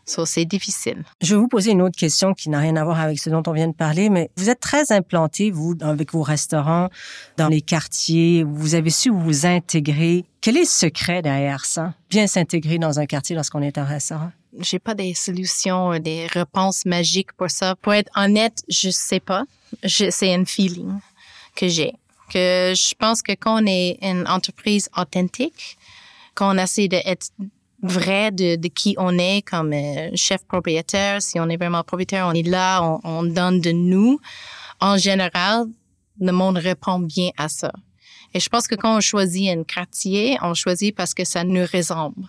So, 0.08 0.24
c'est 0.24 0.46
difficile. 0.46 1.04
Je 1.20 1.34
vais 1.34 1.40
vous 1.40 1.48
poser 1.48 1.72
une 1.72 1.82
autre 1.82 1.96
question 1.96 2.32
qui 2.32 2.48
n'a 2.48 2.58
rien 2.58 2.76
à 2.76 2.84
voir 2.84 2.98
avec 2.98 3.20
ce 3.20 3.28
dont 3.28 3.42
on 3.46 3.52
vient 3.52 3.68
de 3.68 3.74
parler, 3.74 4.08
mais 4.08 4.30
vous 4.36 4.48
êtes 4.48 4.60
très 4.60 4.90
implanté, 4.90 5.50
vous, 5.50 5.74
avec 5.82 6.12
vos 6.12 6.22
restaurants, 6.22 6.88
dans 7.36 7.48
les 7.48 7.60
quartiers. 7.60 8.42
Vous 8.42 8.74
avez 8.74 8.90
su 8.90 9.10
vous 9.10 9.44
intégrer. 9.44 10.24
Quel 10.40 10.56
est 10.56 10.60
le 10.60 10.66
secret 10.66 11.20
derrière 11.20 11.64
ça? 11.66 11.92
Bien 12.08 12.26
s'intégrer 12.26 12.78
dans 12.78 12.98
un 12.98 13.06
quartier 13.06 13.36
lorsqu'on 13.36 13.62
est 13.62 13.76
un 13.76 13.84
restaurant? 13.84 14.32
j'ai 14.60 14.78
pas 14.78 14.94
des 14.94 15.14
solutions, 15.14 15.98
des 15.98 16.26
réponses 16.26 16.84
magiques 16.84 17.32
pour 17.32 17.50
ça. 17.50 17.76
Pour 17.76 17.94
être 17.94 18.10
honnête, 18.16 18.62
je 18.68 18.90
sais 18.90 19.20
pas. 19.20 19.44
C'est 19.86 20.34
un 20.34 20.44
feeling 20.44 20.98
que 21.54 21.68
j'ai. 21.68 21.92
Que 22.32 22.72
je 22.74 22.94
pense 22.94 23.22
que 23.22 23.32
quand 23.32 23.62
on 23.62 23.66
est 23.66 23.98
une 24.02 24.26
entreprise 24.26 24.88
authentique, 24.96 25.78
quand 26.34 26.54
on 26.54 26.58
essaie 26.58 26.88
d'être 26.88 27.30
vrai 27.82 28.30
de, 28.30 28.56
de, 28.56 28.68
qui 28.68 28.94
on 28.98 29.18
est 29.18 29.42
comme 29.42 29.72
euh, 29.72 30.10
chef 30.14 30.44
propriétaire, 30.46 31.22
si 31.22 31.38
on 31.38 31.48
est 31.48 31.56
vraiment 31.56 31.82
propriétaire, 31.82 32.26
on 32.26 32.32
est 32.32 32.46
là, 32.46 32.82
on, 32.82 33.00
on 33.04 33.22
donne 33.22 33.60
de 33.60 33.70
nous. 33.70 34.18
En 34.80 34.96
général, 34.96 35.66
le 36.20 36.32
monde 36.32 36.58
répond 36.58 36.98
bien 36.98 37.30
à 37.36 37.48
ça. 37.48 37.72
Et 38.34 38.40
je 38.40 38.48
pense 38.48 38.66
que 38.66 38.74
quand 38.74 38.96
on 38.96 39.00
choisit 39.00 39.48
un 39.56 39.62
quartier, 39.64 40.38
on 40.42 40.54
choisit 40.54 40.94
parce 40.94 41.14
que 41.14 41.24
ça 41.24 41.44
nous 41.44 41.64
ressemble 41.72 42.28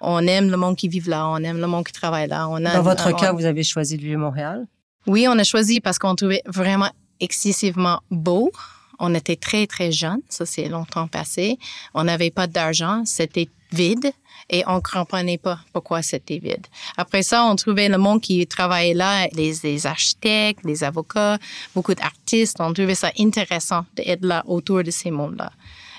on 0.00 0.26
aime 0.26 0.50
le 0.50 0.56
monde 0.56 0.76
qui 0.76 0.88
vit 0.88 1.00
là, 1.00 1.28
on 1.28 1.36
aime 1.38 1.58
le 1.58 1.66
monde 1.66 1.84
qui 1.84 1.92
travaille 1.92 2.28
là. 2.28 2.48
On 2.48 2.60
Dans 2.60 2.82
votre 2.82 3.14
cas, 3.16 3.32
vous 3.32 3.44
avez 3.44 3.62
choisi 3.62 3.96
de 3.96 4.02
vivre 4.02 4.18
Montréal? 4.18 4.66
Oui, 5.06 5.26
on 5.28 5.38
a 5.38 5.44
choisi 5.44 5.80
parce 5.80 5.98
qu'on 5.98 6.14
trouvait 6.14 6.42
vraiment 6.46 6.90
excessivement 7.20 8.00
beau. 8.10 8.50
On 8.98 9.14
était 9.14 9.36
très, 9.36 9.66
très 9.66 9.92
jeunes. 9.92 10.20
Ça, 10.28 10.46
c'est 10.46 10.68
longtemps 10.68 11.06
passé. 11.06 11.58
On 11.94 12.04
n'avait 12.04 12.30
pas 12.30 12.46
d'argent. 12.46 13.02
C'était 13.04 13.48
vide 13.72 14.12
et 14.48 14.64
on 14.66 14.80
comprenait 14.80 15.38
pas 15.38 15.60
pourquoi 15.72 16.02
c'était 16.02 16.38
vide. 16.38 16.66
Après 16.96 17.22
ça, 17.22 17.44
on 17.44 17.54
trouvait 17.56 17.88
le 17.88 17.98
monde 17.98 18.20
qui 18.20 18.46
travaillait 18.46 18.94
là, 18.94 19.28
les, 19.32 19.54
les 19.62 19.86
architectes, 19.86 20.64
les 20.64 20.82
avocats, 20.82 21.38
beaucoup 21.74 21.94
d'artistes. 21.94 22.56
On 22.60 22.72
trouvait 22.72 22.94
ça 22.94 23.12
intéressant 23.18 23.86
d'être 23.94 24.24
là 24.24 24.42
autour 24.46 24.82
de 24.82 24.90
ces 24.90 25.10
mondes-là. 25.10 25.52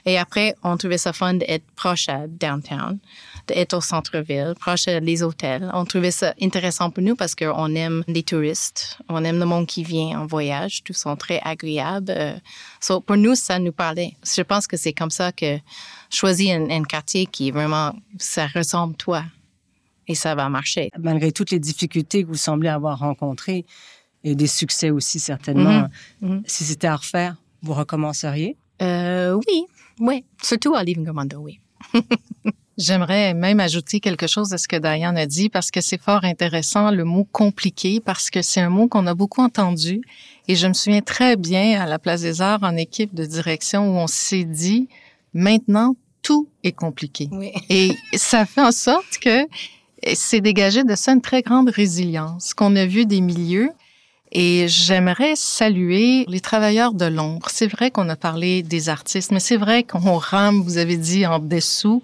Et 0.06 0.18
après, 0.18 0.56
on 0.64 0.78
trouvait 0.78 0.98
ça 0.98 1.14
fun 1.14 1.36
d'être 1.36 1.66
proche 1.76 2.10
à 2.10 2.28
downtown 2.28 2.98
d'être 3.48 3.74
au 3.74 3.82
centre-ville, 3.82 4.54
proche 4.60 4.86
des 4.86 5.24
hôtels. 5.24 5.70
On 5.74 5.86
trouvait 5.86 6.12
ça 6.12 6.34
intéressant 6.42 6.90
pour 6.90 7.04
nous 7.04 7.16
parce 7.16 7.36
qu'on 7.36 7.76
aime 7.76 8.04
les 8.08 8.24
touristes, 8.24 8.98
on 9.10 9.24
aime 9.24 9.40
le 9.40 9.46
monde 9.46 9.68
qui 9.68 9.84
vient 9.84 10.22
en 10.22 10.26
voyage, 10.26 10.84
tous 10.84 10.94
sont 10.94 11.16
très 11.16 11.40
agréables. 11.44 12.12
Euh, 12.16 12.34
pour 13.06 13.18
nous, 13.18 13.36
ça 13.36 13.60
nous 13.60 13.72
parlait. 13.72 14.14
Je 14.24 14.42
pense 14.42 14.68
que 14.68 14.78
c'est 14.78 14.94
comme 14.94 15.12
ça 15.12 15.32
que 15.32 15.60
choisir 16.10 16.60
un, 16.60 16.84
quartier 16.84 17.26
qui 17.26 17.52
vraiment, 17.52 17.94
ça 18.18 18.48
ressemble 18.48 18.96
toi 18.96 19.24
et 20.08 20.16
ça 20.16 20.36
va 20.36 20.50
marcher. 20.50 20.90
Malgré 21.00 21.32
toutes 21.32 21.52
les 21.52 21.60
difficultés 21.60 22.24
que 22.24 22.28
vous 22.28 22.36
semblez 22.36 22.70
avoir 22.70 23.00
rencontrées 23.00 23.66
et 24.24 24.36
des 24.36 24.48
succès 24.48 24.90
aussi 24.90 25.20
certainement, 25.20 25.88
mm-hmm. 26.22 26.28
Mm-hmm. 26.28 26.44
si 26.46 26.64
c'était 26.64 26.88
à 26.88 26.96
refaire, 26.96 27.36
vous 27.62 27.74
recommenceriez? 27.74 28.58
Euh, 28.82 29.40
oui, 29.48 29.66
oui. 30.00 30.26
Surtout 30.42 30.76
à 30.76 30.84
Living 30.84 31.06
Commando, 31.06 31.40
oui. 31.40 31.60
J'aimerais 32.82 33.36
même 33.36 33.60
ajouter 33.60 34.00
quelque 34.00 34.26
chose 34.26 34.54
à 34.54 34.58
ce 34.58 34.68
que 34.68 34.76
Diane 34.76 35.16
a 35.16 35.28
dit 35.28 35.50
parce 35.50 35.70
que 35.70 35.82
c'est 35.82 36.02
fort 36.02 36.24
intéressant 36.24 36.90
le 36.90 37.04
mot 37.04 37.28
compliqué 37.32 38.00
parce 38.00 38.32
que 38.32 38.42
c'est 38.42 38.60
un 38.60 38.72
mot 38.72 38.88
qu'on 38.88 39.06
a 39.06 39.14
beaucoup 39.14 39.44
entendu 39.44 40.02
et 40.48 40.56
je 40.56 40.66
me 40.66 40.74
souviens 40.74 41.02
très 41.02 41.36
bien 41.36 41.80
à 41.80 41.86
la 41.86 42.00
Place 42.00 42.22
des 42.22 42.42
Arts 42.42 42.64
en 42.64 42.76
équipe 42.78 43.14
de 43.14 43.24
direction 43.24 43.88
où 43.88 44.00
on 44.00 44.08
s'est 44.08 44.46
dit 44.46 44.90
maintenant 45.36 45.96
tout 46.24 46.48
est 46.64 46.72
compliqué. 46.72 47.30
Oui. 47.32 47.52
Et 47.70 47.96
ça 48.16 48.48
fait 48.48 48.62
en 48.62 48.72
sorte 48.72 49.20
que 49.22 49.46
c'est 50.16 50.42
dégagé 50.42 50.84
de 50.84 50.96
ça 50.96 51.12
une 51.14 51.22
très 51.22 51.44
grande 51.44 51.70
résilience 51.70 52.56
qu'on 52.56 52.76
a 52.76 52.88
vu 52.88 53.06
des 53.06 53.22
milieux. 53.22 53.70
Et 54.32 54.68
j'aimerais 54.68 55.36
saluer 55.36 56.26
les 56.28 56.40
travailleurs 56.40 56.94
de 56.94 57.06
l'ombre. 57.06 57.48
C'est 57.52 57.68
vrai 57.68 57.92
qu'on 57.92 58.10
a 58.10 58.16
parlé 58.16 58.64
des 58.64 58.90
artistes, 58.90 59.32
mais 59.32 59.40
c'est 59.40 59.58
vrai 59.58 59.84
qu'on 59.84 60.18
rame, 60.18 60.62
vous 60.62 60.78
avez 60.78 60.98
dit, 60.98 61.28
en 61.28 61.38
dessous. 61.38 62.02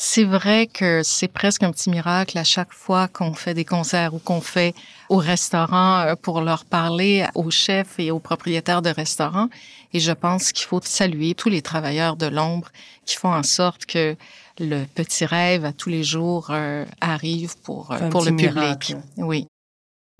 C'est 0.00 0.22
vrai 0.22 0.68
que 0.68 1.02
c'est 1.02 1.26
presque 1.26 1.64
un 1.64 1.72
petit 1.72 1.90
miracle 1.90 2.38
à 2.38 2.44
chaque 2.44 2.72
fois 2.72 3.08
qu'on 3.08 3.34
fait 3.34 3.52
des 3.52 3.64
concerts 3.64 4.14
ou 4.14 4.20
qu'on 4.20 4.40
fait 4.40 4.72
au 5.08 5.16
restaurant 5.16 5.98
euh, 5.98 6.14
pour 6.14 6.40
leur 6.40 6.64
parler 6.64 7.26
aux 7.34 7.50
chefs 7.50 7.98
et 7.98 8.12
aux 8.12 8.20
propriétaires 8.20 8.80
de 8.80 8.90
restaurants. 8.90 9.48
Et 9.92 9.98
je 9.98 10.12
pense 10.12 10.52
qu'il 10.52 10.66
faut 10.68 10.80
saluer 10.84 11.34
tous 11.34 11.48
les 11.48 11.62
travailleurs 11.62 12.14
de 12.14 12.26
l'ombre 12.26 12.68
qui 13.06 13.16
font 13.16 13.32
en 13.32 13.42
sorte 13.42 13.86
que 13.86 14.14
le 14.60 14.84
petit 14.84 15.24
rêve 15.24 15.64
à 15.64 15.72
tous 15.72 15.88
les 15.88 16.04
jours 16.04 16.48
euh, 16.50 16.84
arrive 17.00 17.56
pour, 17.64 17.90
euh, 17.90 18.08
pour 18.08 18.24
le 18.24 18.30
public. 18.30 18.54
Miracle. 18.54 18.98
Oui. 19.16 19.48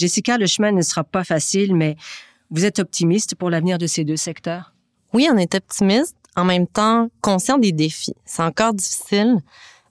Jessica, 0.00 0.38
le 0.38 0.46
chemin 0.46 0.72
ne 0.72 0.82
sera 0.82 1.04
pas 1.04 1.22
facile, 1.22 1.76
mais 1.76 1.96
vous 2.50 2.64
êtes 2.64 2.80
optimiste 2.80 3.36
pour 3.36 3.48
l'avenir 3.48 3.78
de 3.78 3.86
ces 3.86 4.02
deux 4.02 4.16
secteurs? 4.16 4.72
Oui, 5.12 5.28
on 5.32 5.36
est 5.36 5.54
optimiste, 5.54 6.16
en 6.36 6.44
même 6.44 6.66
temps 6.66 7.08
conscient 7.20 7.58
des 7.58 7.72
défis. 7.72 8.14
C'est 8.24 8.42
encore 8.42 8.74
difficile. 8.74 9.38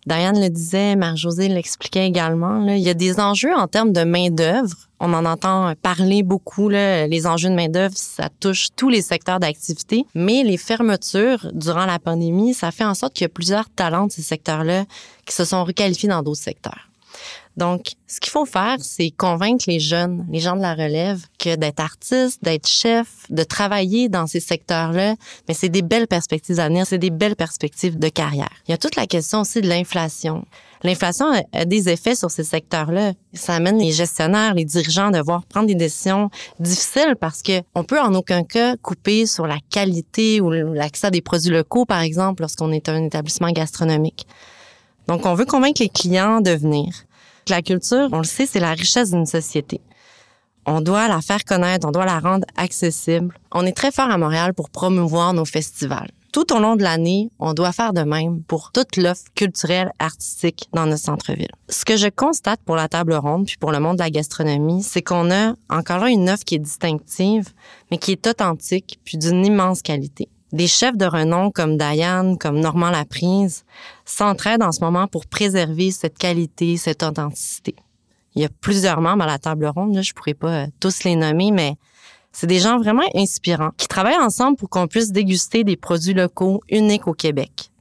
Diane 0.08 0.40
le 0.40 0.50
disait, 0.50 0.96
Marie-Josée 0.96 1.50
l'expliquait 1.50 2.08
également. 2.08 2.60
Là, 2.60 2.78
il 2.78 2.82
y 2.82 2.90
a 2.90 2.94
des 2.94 3.20
enjeux 3.20 3.54
en 3.54 3.68
termes 3.68 3.92
de 3.92 4.06
main-d'œuvre. 4.06 4.74
On 5.02 5.14
en 5.14 5.26
entend 5.26 5.74
parler 5.82 6.24
beaucoup. 6.24 6.70
Là, 6.70 7.08
les 7.08 7.28
enjeux 7.28 7.50
de 7.50 7.56
main-d'œuvre, 7.56 7.98
ça 7.98 8.30
touche 8.40 8.70
tous 8.78 8.88
les 8.88 9.02
secteurs 9.02 9.42
d'activité. 9.42 10.06
Mais 10.16 10.44
les 10.44 10.56
fermetures 10.56 11.52
durant 11.54 11.86
la 11.86 12.00
pandémie, 12.00 12.54
ça 12.54 12.72
fait 12.72 12.86
en 12.86 12.94
sorte 12.94 13.14
qu'il 13.14 13.26
y 13.26 13.30
a 13.30 13.30
plusieurs 13.30 13.70
talents 13.70 14.08
de 14.08 14.14
ces 14.14 14.22
secteurs-là 14.22 14.86
qui 15.26 15.36
se 15.36 15.44
sont 15.44 15.66
requalifiés 15.66 16.08
dans 16.08 16.24
d'autres 16.24 16.42
secteurs. 16.42 16.87
Donc, 17.58 17.94
ce 18.06 18.20
qu'il 18.20 18.32
faut 18.32 18.46
faire, 18.46 18.78
c'est 18.80 19.10
convaincre 19.10 19.66
les 19.68 19.80
jeunes, 19.80 20.28
les 20.32 20.40
gens 20.40 20.56
de 20.56 20.62
la 20.62 20.76
relève, 20.76 21.26
que 21.40 21.56
d'être 21.56 21.80
artiste, 21.80 22.44
d'être 22.44 22.68
chef, 22.68 23.08
de 23.32 23.44
travailler 23.44 24.10
dans 24.10 24.28
ces 24.28 24.40
secteurs-là, 24.40 25.16
mais 25.48 25.56
c'est 25.56 25.70
des 25.70 25.82
belles 25.82 26.08
perspectives 26.08 26.60
à 26.60 26.68
venir, 26.68 26.86
c'est 26.86 27.00
des 27.00 27.10
belles 27.10 27.36
perspectives 27.36 27.98
de 27.98 28.10
carrière. 28.10 28.52
Il 28.68 28.72
y 28.72 28.74
a 28.76 28.78
toute 28.78 28.96
la 28.96 29.08
question 29.08 29.42
aussi 29.42 29.62
de 29.62 29.68
l'inflation. 29.68 30.46
L'inflation 30.84 31.26
a, 31.54 31.66
des 31.66 31.90
effets 31.90 32.14
sur 32.14 32.30
ces 32.30 32.44
secteurs-là. 32.44 33.14
Ça 33.34 33.56
amène 33.56 33.80
les 33.80 33.92
gestionnaires, 33.92 34.54
les 34.54 34.66
dirigeants 34.66 35.08
à 35.08 35.12
devoir 35.12 35.44
prendre 35.46 35.66
des 35.66 35.76
décisions 35.76 36.30
difficiles 36.60 37.16
parce 37.20 37.42
que 37.42 37.64
on 37.74 37.84
peut 37.84 38.00
en 38.00 38.14
aucun 38.14 38.44
cas 38.44 38.78
couper 38.78 39.26
sur 39.26 39.48
la 39.48 39.58
qualité 39.72 40.42
ou 40.42 40.52
l'accès 40.52 41.08
à 41.08 41.12
des 41.12 41.22
produits 41.22 41.50
locaux, 41.50 41.86
par 41.86 42.02
exemple, 42.02 42.44
lorsqu'on 42.44 42.72
est 42.72 42.88
un 42.90 43.04
établissement 43.04 43.52
gastronomique. 43.52 44.28
Donc, 45.08 45.26
on 45.26 45.34
veut 45.34 45.46
convaincre 45.46 45.82
les 45.82 45.90
clients 45.90 46.42
de 46.42 46.52
venir. 46.52 46.94
La 47.50 47.62
culture, 47.62 48.10
on 48.12 48.18
le 48.18 48.24
sait, 48.26 48.46
c'est 48.46 48.60
la 48.60 48.72
richesse 48.72 49.12
d'une 49.12 49.26
société. 49.26 49.80
On 50.66 50.82
doit 50.82 51.08
la 51.08 51.22
faire 51.22 51.46
connaître, 51.46 51.88
on 51.88 51.92
doit 51.92 52.06
la 52.06 52.20
rendre 52.20 52.46
accessible. 52.58 53.34
On 53.54 53.66
est 53.66 53.72
très 53.72 53.92
fort 53.92 54.10
à 54.10 54.18
Montréal 54.18 54.54
pour 54.54 54.70
promouvoir 54.70 55.34
nos 55.34 55.46
festivals. 55.46 56.10
Tout 56.34 56.54
au 56.54 56.60
long 56.60 56.76
de 56.76 56.84
l'année, 56.84 57.32
on 57.40 57.54
doit 57.54 57.72
faire 57.72 57.94
de 57.94 58.02
même 58.02 58.44
pour 58.44 58.74
toute 58.74 58.98
l'offre 58.98 59.24
culturelle, 59.34 59.92
artistique 59.98 60.68
dans 60.74 60.86
notre 60.86 61.02
centre-ville. 61.02 61.48
Ce 61.70 61.86
que 61.86 61.96
je 61.96 62.10
constate 62.10 62.60
pour 62.66 62.76
la 62.76 62.90
table 62.90 63.14
ronde 63.14 63.46
puis 63.46 63.56
pour 63.58 63.72
le 63.72 63.80
monde 63.80 63.96
de 63.96 64.04
la 64.04 64.10
gastronomie, 64.10 64.84
c'est 64.84 65.02
qu'on 65.02 65.32
a 65.32 65.54
encore 65.70 66.00
là 66.00 66.10
une 66.10 66.30
offre 66.30 66.44
qui 66.44 66.56
est 66.56 66.60
distinctive, 66.60 67.54
mais 67.90 67.98
qui 67.98 68.12
est 68.12 68.28
authentique 68.28 69.00
puis 69.06 69.18
d'une 69.18 69.46
immense 69.46 69.82
qualité. 69.82 70.28
Des 70.54 70.68
chefs 70.68 70.96
de 70.96 71.06
renom 71.06 71.52
comme 71.52 71.78
Diane, 71.78 72.38
comme 72.38 72.60
Normand 72.60 72.90
Laprise, 72.90 73.66
s'entraident 74.06 74.64
en 74.64 74.72
ce 74.72 74.80
moment 74.80 75.08
pour 75.08 75.26
préserver 75.26 75.92
cette 75.92 76.18
qualité, 76.18 76.78
cette 76.78 77.04
authenticité. 77.04 77.76
Il 78.36 78.42
y 78.42 78.46
a 78.46 78.50
plusieurs 78.62 79.02
membres 79.02 79.24
à 79.24 79.28
la 79.28 79.40
table 79.40 79.66
ronde, 79.66 79.96
là, 79.96 80.02
je 80.02 80.14
pourrais 80.14 80.34
pas 80.34 80.64
euh, 80.64 80.68
tous 80.80 81.04
les 81.04 81.16
nommer, 81.16 81.52
mais 81.52 81.76
c'est 82.32 82.48
des 82.48 82.60
gens 82.60 82.78
vraiment 82.78 83.08
inspirants 83.16 83.72
qui 83.78 83.88
travaillent 83.88 84.20
ensemble 84.20 84.58
pour 84.58 84.70
qu'on 84.70 84.88
puisse 84.88 85.12
déguster 85.12 85.64
des 85.64 85.76
produits 85.76 86.14
locaux 86.14 86.62
uniques 86.70 87.08
au 87.08 87.14
Québec. 87.14 87.72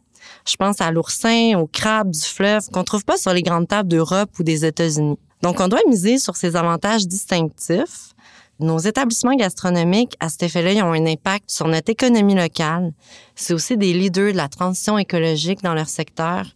Je 0.49 0.57
pense 0.57 0.81
à 0.81 0.91
l'oursin, 0.91 1.59
au 1.59 1.67
crabe 1.67 2.11
du 2.11 2.21
fleuve 2.21 2.69
qu'on 2.71 2.85
trouve 2.85 3.05
pas 3.05 3.17
sur 3.17 3.33
les 3.33 3.43
grandes 3.43 3.69
tables 3.69 3.89
d'Europe 3.89 4.31
ou 4.39 4.43
des 4.43 4.65
États-Unis. 4.65 5.19
Donc, 5.43 5.61
on 5.61 5.69
doit 5.69 5.81
miser 5.89 6.19
sur 6.19 6.37
ces 6.37 6.57
avantages 6.57 7.07
distinctifs. 7.07 8.15
Nos 8.59 8.79
établissements 8.79 9.37
gastronomiques, 9.37 10.17
à 10.19 10.31
cet 10.31 10.45
effet-là, 10.45 10.73
ils 10.73 10.83
ont 10.83 10.93
un 10.93 11.07
impact 11.07 11.51
sur 11.51 11.69
notre 11.69 11.91
économie 11.91 12.35
locale. 12.35 12.93
C'est 13.35 13.53
aussi 13.53 13.77
des 13.77 13.93
leaders 13.93 14.33
de 14.33 14.37
la 14.37 14.49
transition 14.49 14.97
écologique 14.97 15.63
dans 15.63 15.75
leur 15.75 15.89
secteur. 15.89 16.47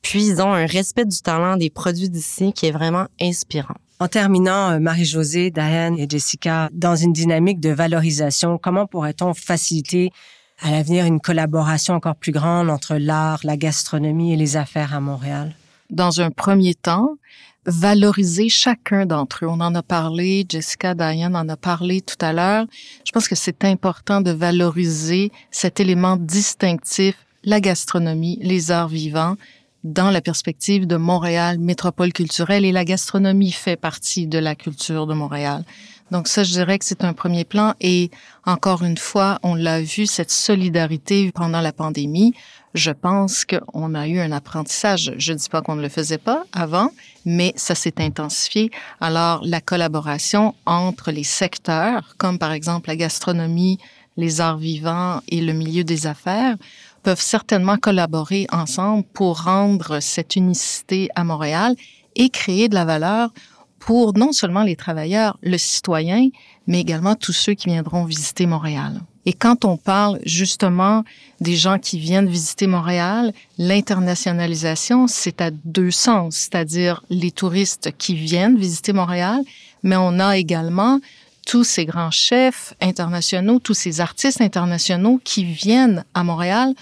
Puis, 0.00 0.26
ils 0.26 0.40
ont 0.40 0.52
un 0.52 0.64
respect 0.64 1.04
du 1.04 1.20
talent 1.20 1.56
des 1.56 1.68
produits 1.68 2.08
d'ici 2.08 2.52
qui 2.54 2.66
est 2.66 2.70
vraiment 2.70 3.06
inspirant. 3.20 3.74
En 4.00 4.08
terminant, 4.08 4.70
euh, 4.70 4.78
Marie-Josée, 4.78 5.50
Diane 5.50 5.98
et 5.98 6.06
Jessica, 6.08 6.70
dans 6.72 6.96
une 6.96 7.12
dynamique 7.12 7.60
de 7.60 7.70
valorisation, 7.70 8.56
comment 8.56 8.86
pourrait-on 8.86 9.34
faciliter 9.34 10.12
à 10.60 10.70
l'avenir 10.70 11.04
une 11.04 11.20
collaboration 11.20 11.94
encore 11.94 12.16
plus 12.16 12.32
grande 12.32 12.70
entre 12.70 12.94
l'art, 12.94 13.40
la 13.42 13.56
gastronomie 13.56 14.32
et 14.32 14.36
les 14.36 14.56
affaires 14.56 14.94
à 14.94 15.00
Montréal? 15.00 15.54
Dans 15.90 16.20
un 16.20 16.30
premier 16.30 16.74
temps, 16.74 17.16
valoriser 17.66 18.48
chacun 18.48 19.06
d'entre 19.06 19.44
eux. 19.44 19.48
On 19.48 19.60
en 19.60 19.74
a 19.74 19.82
parlé, 19.82 20.46
Jessica, 20.48 20.94
Diane 20.94 21.36
en 21.36 21.48
a 21.48 21.56
parlé 21.56 22.00
tout 22.00 22.16
à 22.20 22.32
l'heure. 22.32 22.66
Je 23.04 23.12
pense 23.12 23.28
que 23.28 23.34
c'est 23.34 23.64
important 23.64 24.20
de 24.20 24.30
valoriser 24.30 25.30
cet 25.50 25.80
élément 25.80 26.16
distinctif, 26.16 27.16
la 27.44 27.60
gastronomie, 27.60 28.38
les 28.42 28.70
arts 28.70 28.88
vivants, 28.88 29.36
dans 29.84 30.10
la 30.10 30.20
perspective 30.20 30.86
de 30.86 30.96
Montréal, 30.96 31.58
métropole 31.58 32.12
culturelle, 32.12 32.64
et 32.64 32.72
la 32.72 32.84
gastronomie 32.84 33.52
fait 33.52 33.76
partie 33.76 34.26
de 34.26 34.38
la 34.38 34.54
culture 34.54 35.06
de 35.06 35.14
Montréal. 35.14 35.64
Donc 36.10 36.26
ça, 36.26 36.42
je 36.42 36.52
dirais 36.52 36.78
que 36.78 36.84
c'est 36.84 37.04
un 37.04 37.12
premier 37.12 37.44
plan. 37.44 37.74
Et 37.80 38.10
encore 38.46 38.82
une 38.82 38.96
fois, 38.96 39.38
on 39.42 39.54
l'a 39.54 39.80
vu, 39.80 40.06
cette 40.06 40.30
solidarité 40.30 41.30
pendant 41.32 41.60
la 41.60 41.72
pandémie. 41.72 42.34
Je 42.74 42.90
pense 42.90 43.44
qu'on 43.44 43.94
a 43.94 44.08
eu 44.08 44.20
un 44.20 44.32
apprentissage. 44.32 45.14
Je 45.16 45.32
ne 45.32 45.38
dis 45.38 45.48
pas 45.48 45.62
qu'on 45.62 45.76
ne 45.76 45.82
le 45.82 45.88
faisait 45.88 46.18
pas 46.18 46.44
avant, 46.52 46.90
mais 47.24 47.52
ça 47.56 47.74
s'est 47.74 48.00
intensifié. 48.00 48.70
Alors, 49.00 49.40
la 49.44 49.60
collaboration 49.60 50.54
entre 50.66 51.10
les 51.10 51.24
secteurs, 51.24 52.14
comme 52.18 52.38
par 52.38 52.52
exemple 52.52 52.88
la 52.88 52.96
gastronomie, 52.96 53.78
les 54.16 54.40
arts 54.40 54.58
vivants 54.58 55.20
et 55.28 55.40
le 55.40 55.52
milieu 55.52 55.84
des 55.84 56.06
affaires, 56.06 56.56
peuvent 57.02 57.20
certainement 57.20 57.76
collaborer 57.76 58.46
ensemble 58.52 59.04
pour 59.14 59.42
rendre 59.42 60.00
cette 60.00 60.36
unicité 60.36 61.08
à 61.14 61.24
Montréal 61.24 61.74
et 62.16 62.28
créer 62.28 62.68
de 62.68 62.74
la 62.74 62.84
valeur 62.84 63.30
pour 63.78 64.16
non 64.18 64.32
seulement 64.32 64.64
les 64.64 64.76
travailleurs, 64.76 65.38
le 65.42 65.56
citoyen, 65.56 66.28
mais 66.66 66.80
également 66.80 67.14
tous 67.14 67.32
ceux 67.32 67.54
qui 67.54 67.68
viendront 67.68 68.04
visiter 68.04 68.44
Montréal. 68.46 69.00
Et 69.28 69.34
quand 69.34 69.66
on 69.66 69.76
parle 69.76 70.20
justement 70.24 71.04
des 71.42 71.54
gens 71.54 71.78
qui 71.78 71.98
viennent 71.98 72.30
visiter 72.30 72.66
Montréal, 72.66 73.34
l'internationalisation, 73.58 75.06
c'est 75.06 75.42
à 75.42 75.50
deux 75.50 75.90
sens, 75.90 76.34
c'est-à-dire 76.34 77.04
les 77.10 77.30
touristes 77.30 77.90
qui 77.98 78.14
viennent 78.14 78.56
visiter 78.56 78.94
Montréal, 78.94 79.42
mais 79.82 79.96
on 79.96 80.18
a 80.18 80.38
également 80.38 80.98
tous 81.46 81.62
ces 81.62 81.84
grands 81.84 82.10
chefs 82.10 82.72
internationaux, 82.80 83.58
tous 83.58 83.74
ces 83.74 84.00
artistes 84.00 84.40
internationaux 84.40 85.20
qui 85.22 85.44
viennent 85.44 86.06
à 86.14 86.24
Montréal 86.24 86.72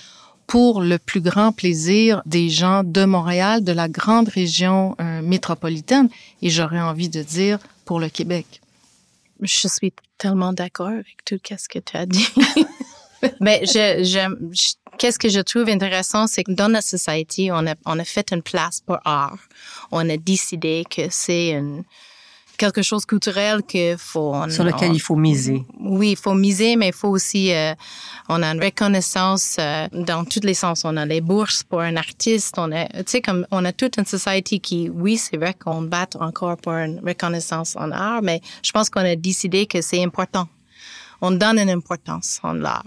pour 0.46 0.80
le 0.80 0.98
plus 0.98 1.20
grand 1.20 1.50
plaisir 1.50 2.22
des 2.26 2.48
gens 2.48 2.84
de 2.84 3.04
Montréal, 3.06 3.64
de 3.64 3.72
la 3.72 3.88
grande 3.88 4.28
région 4.28 4.94
euh, 5.00 5.20
métropolitaine, 5.20 6.08
et 6.42 6.50
j'aurais 6.50 6.80
envie 6.80 7.08
de 7.08 7.24
dire 7.24 7.58
pour 7.84 7.98
le 7.98 8.08
Québec. 8.08 8.60
Je 9.42 9.68
suis 9.68 9.92
tellement 10.18 10.52
d'accord 10.52 10.88
avec 10.88 11.24
tout 11.24 11.38
ce 11.44 11.68
que 11.68 11.78
tu 11.78 11.96
as 11.96 12.06
dit. 12.06 12.28
Mais 13.40 13.60
je, 13.64 14.04
je, 14.04 14.74
qu'est-ce 14.98 15.18
que 15.18 15.28
je 15.28 15.40
trouve 15.40 15.68
intéressant, 15.68 16.26
c'est 16.26 16.44
que 16.44 16.52
dans 16.52 16.68
notre 16.68 16.86
société, 16.86 17.50
on 17.52 17.66
a, 17.66 17.74
on 17.84 17.98
a 17.98 18.04
fait 18.04 18.32
une 18.32 18.42
place 18.42 18.80
pour 18.80 18.98
art. 19.04 19.38
On 19.90 20.08
a 20.08 20.16
décidé 20.16 20.84
que 20.88 21.02
c'est 21.10 21.50
une, 21.50 21.84
quelque 22.56 22.82
chose 22.82 23.02
de 23.02 23.06
culturel 23.06 23.62
que 23.62 23.96
faut... 23.96 24.34
on- 24.34 24.48
Sur 24.50 24.64
lequel 24.64 24.90
on- 24.90 24.94
il 24.94 25.00
faut 25.00 25.16
miser. 25.16 25.64
oui, 25.80 26.10
il 26.12 26.16
faut 26.16 26.34
miser, 26.34 26.76
mais 26.76 26.88
il 26.88 26.92
faut 26.94 27.08
aussi, 27.08 27.52
euh, 27.52 27.74
on 28.28 28.42
a 28.42 28.48
une 28.54 28.62
reconnaissance 28.62 29.56
euh, 29.58 29.88
dans 29.92 30.24
tous 30.24 30.40
les 30.44 30.54
sens. 30.54 30.82
On 30.84 30.96
a 30.96 31.04
les 31.06 31.20
bourses 31.20 31.62
pour 31.62 31.80
un 31.80 31.96
artiste. 31.96 32.54
On 32.58 32.70
a, 32.72 32.86
tu 32.88 33.02
sais, 33.06 33.20
comme 33.20 33.46
on 33.50 33.64
a 33.64 33.72
toute 33.72 33.96
une 33.98 34.06
société 34.06 34.58
qui, 34.58 34.88
oui, 34.90 35.16
c'est 35.16 35.36
vrai 35.36 35.54
qu'on 35.54 35.82
bat 35.82 36.08
encore 36.20 36.56
pour 36.56 36.72
une 36.72 37.00
reconnaissance 37.06 37.76
en 37.76 37.90
art, 37.92 38.22
mais 38.22 38.40
je 38.62 38.72
pense 38.72 38.88
qu'on 38.90 39.00
a 39.04 39.16
décidé 39.16 39.66
que 39.66 39.80
c'est 39.80 40.02
important. 40.02 40.48
On 41.22 41.30
donne 41.30 41.58
une 41.58 41.70
importance 41.70 42.40
en 42.42 42.52
l'art. 42.52 42.84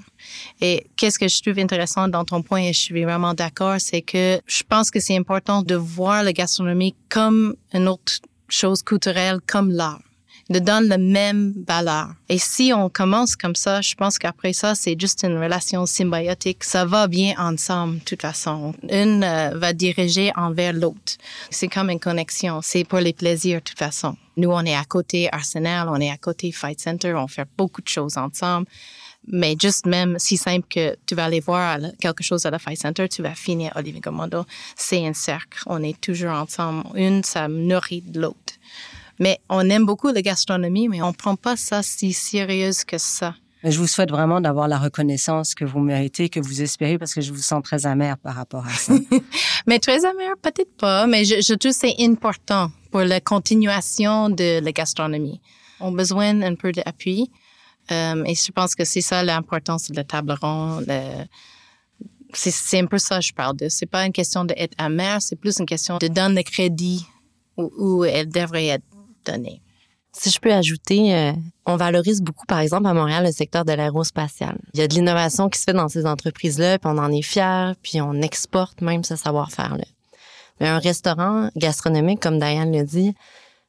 Et 0.62 0.86
qu'est-ce 0.96 1.18
que 1.18 1.28
je 1.28 1.42
trouve 1.42 1.58
intéressant 1.58 2.08
dans 2.08 2.24
ton 2.24 2.44
point, 2.44 2.62
et 2.62 2.74
je 2.74 2.80
suis 2.80 3.04
vraiment 3.04 3.34
d'accord, 3.34 3.78
c'est 3.80 4.04
que 4.04 4.40
je 4.46 4.62
pense 4.70 4.92
que 4.92 5.00
c'est 5.00 5.18
important 5.18 5.64
de 5.64 5.74
voir 5.74 6.22
la 6.22 6.32
gastronomie 6.32 6.94
comme 7.10 7.56
une 7.74 7.88
autre 7.88 8.20
chose 8.54 8.82
culturelle, 8.84 9.40
comme 9.46 9.72
l'art 9.72 10.02
de 10.50 10.60
donner 10.60 10.88
la 10.88 10.98
même 10.98 11.54
valeur. 11.68 12.08
Et 12.28 12.40
si 12.40 12.72
on 12.74 12.90
commence 12.90 13.36
comme 13.36 13.56
ça, 13.56 13.82
je 13.82 13.94
pense 13.94 14.18
qu'après 14.18 14.54
ça, 14.54 14.74
c'est 14.74 15.00
juste 15.00 15.24
une 15.24 15.38
relation 15.38 15.86
symbiotique. 15.86 16.64
Ça 16.64 16.86
va 16.86 17.08
bien 17.08 17.36
ensemble, 17.38 18.00
de 18.00 18.04
toute 18.04 18.22
façon. 18.22 18.74
Une 18.90 19.24
euh, 19.24 19.52
va 19.54 19.74
diriger 19.74 20.32
envers 20.36 20.74
l'autre. 20.74 21.18
C'est 21.52 21.68
comme 21.68 21.92
une 21.92 22.00
connexion. 22.00 22.62
C'est 22.64 22.84
pour 22.84 23.00
les 23.00 23.14
plaisirs, 23.14 23.60
de 23.60 23.64
toute 23.64 23.78
façon. 23.78 24.16
Nous, 24.38 24.50
on 24.50 24.62
est 24.62 24.76
à 24.76 24.86
côté 24.86 25.30
Arsenal, 25.32 25.88
on 25.90 26.00
est 26.00 26.10
à 26.10 26.18
côté 26.18 26.52
Fight 26.52 26.80
Center, 26.80 27.14
on 27.14 27.28
fait 27.28 27.48
beaucoup 27.58 27.82
de 27.82 27.88
choses 27.88 28.18
ensemble. 28.18 28.68
Mais 29.32 29.56
juste 29.60 29.86
même 29.86 30.18
si 30.18 30.38
simple 30.38 30.68
que 30.70 30.96
tu 31.06 31.16
vas 31.16 31.26
aller 31.26 31.40
voir 31.40 31.78
quelque 32.00 32.24
chose 32.24 32.46
à 32.46 32.52
la 32.52 32.60
Fight 32.60 32.80
Center, 32.80 33.08
tu 33.08 33.22
vas 33.22 33.36
finir 33.36 33.72
Olivier 33.76 34.02
Commando. 34.02 34.46
C'est 34.76 35.06
un 35.06 35.14
cercle. 35.14 35.62
On 35.68 35.84
est 35.84 36.00
toujours 36.00 36.32
ensemble. 36.32 36.84
Une, 36.96 37.24
ça 37.24 37.48
nourrit 37.48 38.04
l'autre. 38.14 38.54
Mais 39.20 39.40
on 39.50 39.70
aime 39.70 39.86
beaucoup 39.86 40.10
la 40.10 40.22
gastronomie, 40.22 40.88
mais 40.88 41.02
on 41.02 41.14
prend 41.14 41.36
pas 41.36 41.58
ça 41.58 41.84
si 41.84 42.14
sérieuse 42.14 42.84
que 42.84 42.98
ça. 42.98 43.36
Je 43.64 43.78
vous 43.78 43.88
souhaite 43.88 44.10
vraiment 44.10 44.40
d'avoir 44.40 44.70
la 44.70 44.78
reconnaissance 44.78 45.54
que 45.54 45.66
vous 45.66 45.80
méritez, 45.80 46.30
que 46.30 46.40
vous 46.40 46.62
espérez, 46.62 46.98
parce 46.98 47.14
que 47.14 47.20
je 47.20 47.34
vous 47.34 47.42
sens 47.42 47.62
très 47.62 47.86
amère 47.86 48.18
par 48.18 48.36
rapport 48.36 48.66
à 48.66 48.70
ça. 48.70 48.94
mais 49.68 49.80
très 49.80 50.06
amère, 50.06 50.36
peut-être 50.42 50.74
pas, 50.78 51.08
mais 51.08 51.26
je, 51.26 51.42
je 51.42 51.54
trouve 51.56 51.74
que 51.74 51.78
c'est 51.78 51.96
important 52.00 52.72
pour 52.90 53.02
la 53.02 53.20
continuation 53.20 54.30
de 54.30 54.64
la 54.64 54.72
gastronomie. 54.72 55.42
On 55.82 55.94
a 55.94 55.98
besoin 55.98 56.42
un 56.42 56.56
peu 56.56 56.72
d'appui. 56.72 57.30
Euh, 57.92 58.24
et 58.26 58.36
je 58.36 58.52
pense 58.52 58.76
que 58.76 58.86
c'est 58.86 59.02
ça 59.02 59.24
l'importance 59.24 59.90
de 59.90 59.96
la 59.96 60.04
table 60.04 60.36
ronde. 60.42 60.86
c'est 62.34 62.80
un 62.80 62.86
peu 62.86 62.98
ça 62.98 63.20
que 63.20 63.26
je 63.26 63.34
parle 63.34 63.58
de. 63.58 63.70
C'est 63.70 63.86
pas 63.86 64.06
une 64.06 64.14
question 64.14 64.46
d'être 64.46 64.76
amère, 64.78 65.22
c'est 65.22 65.36
plus 65.36 65.60
une 65.60 65.66
question 65.66 65.98
de 65.98 66.08
donner 66.08 66.36
le 66.36 66.44
crédit 66.44 67.06
où, 67.58 67.72
où 67.78 68.06
elle 68.06 68.30
devrait 68.30 68.68
être 68.68 68.86
donnée. 69.26 69.62
Si 70.12 70.32
je 70.32 70.40
peux 70.40 70.52
ajouter, 70.52 71.16
euh, 71.16 71.32
on 71.66 71.76
valorise 71.76 72.22
beaucoup, 72.22 72.46
par 72.46 72.60
exemple, 72.60 72.88
à 72.88 72.94
Montréal, 72.94 73.26
le 73.26 73.32
secteur 73.32 73.64
de 73.64 73.72
l'aérospatial. 73.72 74.58
Il 74.74 74.80
y 74.80 74.84
a 74.84 74.88
de 74.88 74.94
l'innovation 74.94 75.50
qui 75.50 75.60
se 75.60 75.66
fait 75.66 75.74
dans 75.74 75.88
ces 75.88 76.06
entreprises-là, 76.06 76.80
puis 76.80 76.92
on 76.92 76.98
en 76.98 77.12
est 77.12 77.22
fiers, 77.22 77.74
puis 77.84 78.02
on 78.02 78.14
exporte 78.22 78.82
même 78.82 79.04
ce 79.04 79.16
savoir-faire-là. 79.16 79.86
Mais 80.60 80.68
un 80.68 80.80
restaurant 80.80 81.50
gastronomique, 81.56 82.20
comme 82.20 82.40
Diane 82.40 82.76
le 82.76 82.84
dit, 82.84 83.14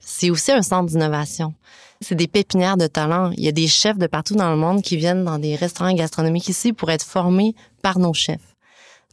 c'est 0.00 0.30
aussi 0.30 0.50
un 0.50 0.62
centre 0.62 0.90
d'innovation. 0.90 1.54
C'est 2.02 2.14
des 2.14 2.28
pépinières 2.28 2.78
de 2.78 2.86
talent. 2.86 3.30
Il 3.36 3.44
y 3.44 3.48
a 3.48 3.52
des 3.52 3.68
chefs 3.68 3.98
de 3.98 4.06
partout 4.06 4.34
dans 4.34 4.50
le 4.50 4.56
monde 4.56 4.80
qui 4.80 4.96
viennent 4.96 5.24
dans 5.24 5.38
des 5.38 5.54
restaurants 5.54 5.92
gastronomiques 5.92 6.48
ici 6.48 6.72
pour 6.72 6.90
être 6.90 7.04
formés 7.04 7.54
par 7.82 7.98
nos 7.98 8.14
chefs. 8.14 8.56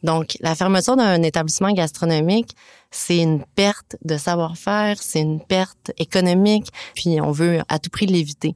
Donc, 0.02 0.36
la 0.40 0.54
fermeture 0.54 0.96
d'un 0.96 1.22
établissement 1.22 1.72
gastronomique, 1.72 2.54
c'est 2.90 3.18
une 3.18 3.44
perte 3.56 3.96
de 4.04 4.16
savoir-faire, 4.16 4.96
c'est 5.00 5.20
une 5.20 5.40
perte 5.40 5.90
économique, 5.98 6.68
puis 6.94 7.20
on 7.20 7.32
veut 7.32 7.60
à 7.68 7.78
tout 7.78 7.90
prix 7.90 8.06
l'éviter. 8.06 8.54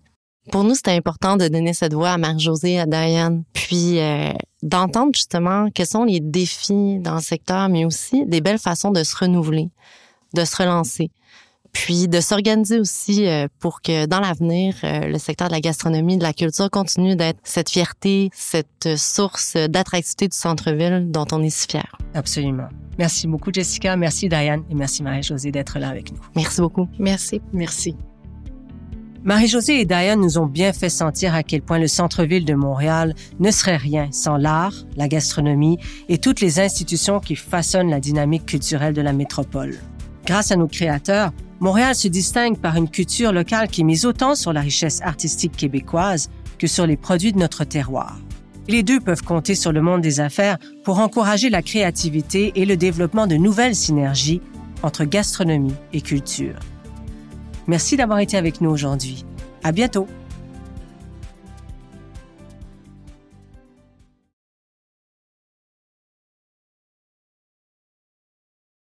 Pour 0.51 0.64
nous, 0.64 0.75
c'était 0.75 0.92
important 0.92 1.37
de 1.37 1.49
donner 1.49 1.75
cette 1.75 1.95
voix 1.95 2.11
à 2.11 2.18
Marie-Josée, 2.18 2.81
à 2.81 2.87
Diane, 2.87 3.45
puis 3.53 4.01
euh, 4.01 4.33
d'entendre 4.62 5.12
justement 5.14 5.68
quels 5.71 5.87
sont 5.87 6.05
les 6.05 6.21
défis 6.21 6.99
dans 7.01 7.16
le 7.16 7.21
secteur, 7.21 7.68
mais 7.68 7.85
aussi 7.85 8.25
des 8.27 8.40
belles 8.40 8.59
façons 8.59 8.92
de 8.92 9.03
se 9.03 9.16
renouveler, 9.16 9.68
de 10.35 10.45
se 10.45 10.57
relancer 10.57 11.11
puis 11.72 12.06
de 12.08 12.20
s'organiser 12.20 12.78
aussi 12.78 13.26
euh, 13.26 13.48
pour 13.58 13.80
que 13.80 14.06
dans 14.06 14.20
l'avenir, 14.20 14.74
euh, 14.85 15.06
le 15.06 15.18
secteur 15.18 15.48
de 15.48 15.52
la 15.52 15.61
gastronomie, 15.61 16.18
de 16.18 16.22
la 16.22 16.32
culture 16.32 16.70
continue 16.70 17.16
d'être 17.16 17.38
cette 17.42 17.70
fierté, 17.70 18.30
cette 18.32 18.96
source 18.96 19.56
d'attractivité 19.56 20.28
du 20.28 20.37
centre-ville 20.37 21.11
dont 21.11 21.26
on 21.32 21.42
est 21.42 21.50
si 21.50 21.66
fier. 21.68 21.96
Absolument. 22.14 22.68
Merci 22.98 23.26
beaucoup, 23.26 23.50
Jessica. 23.52 23.96
Merci, 23.96 24.28
Diane. 24.28 24.62
Et 24.70 24.74
merci, 24.74 25.02
Marie-Josée, 25.02 25.50
d'être 25.50 25.78
là 25.78 25.88
avec 25.88 26.12
nous. 26.12 26.18
Merci 26.37 26.61
beaucoup. 26.61 26.88
Merci. 26.98 27.40
Merci. 27.52 27.96
Marie-Josée 29.24 29.80
et 29.80 29.85
Diane 29.85 30.20
nous 30.20 30.38
ont 30.38 30.46
bien 30.46 30.72
fait 30.72 30.88
sentir 30.88 31.32
à 31.32 31.44
quel 31.44 31.62
point 31.62 31.78
le 31.78 31.87
centre-ville 31.87 32.44
de 32.44 32.54
Montréal 32.54 33.14
ne 33.38 33.52
serait 33.52 33.76
rien 33.76 34.08
sans 34.11 34.37
l'art, 34.37 34.74
la 34.96 35.06
gastronomie 35.06 35.78
et 36.08 36.18
toutes 36.18 36.40
les 36.40 36.58
institutions 36.58 37.20
qui 37.20 37.37
façonnent 37.37 37.90
la 37.90 38.00
dynamique 38.00 38.46
culturelle 38.46 38.94
de 38.94 39.00
la 39.00 39.12
métropole. 39.12 39.78
Grâce 40.26 40.52
à 40.52 40.56
nos 40.56 40.68
créateurs, 40.68 41.32
Montréal 41.61 41.94
se 41.94 42.08
distingue 42.08 42.58
par 42.58 42.76
une 42.76 42.88
culture 42.88 43.32
locale 43.32 43.68
qui 43.68 43.85
mise 43.85 44.06
autant 44.06 44.35
sur 44.35 44.52
la 44.52 44.61
richesse 44.61 45.00
artistique 45.02 45.56
québécoise 45.56 46.30
que 46.58 46.66
sur 46.66 46.87
les 46.87 46.96
produits 46.96 47.32
de 47.32 47.38
notre 47.38 47.64
terroir. 47.64 48.18
Les 48.68 48.82
deux 48.82 49.00
peuvent 49.00 49.22
compter 49.22 49.54
sur 49.54 49.72
le 49.72 49.82
monde 49.82 50.00
des 50.00 50.20
affaires 50.20 50.58
pour 50.85 51.00
encourager 51.00 51.50
la 51.50 51.62
créativité 51.62 52.52
et 52.54 52.64
le 52.64 52.76
développement 52.76 53.26
de 53.26 53.35
nouvelles 53.35 53.74
synergies 53.74 54.40
entre 54.82 55.04
gastronomie 55.04 55.74
et 55.92 56.00
culture. 56.00 56.58
Merci 57.66 57.96
d'avoir 57.96 58.20
été 58.20 58.37
avec 58.37 58.61
nous 58.61 58.70
aujourd'hui. 58.70 59.24
À 59.64 59.72
bientôt! 59.72 60.06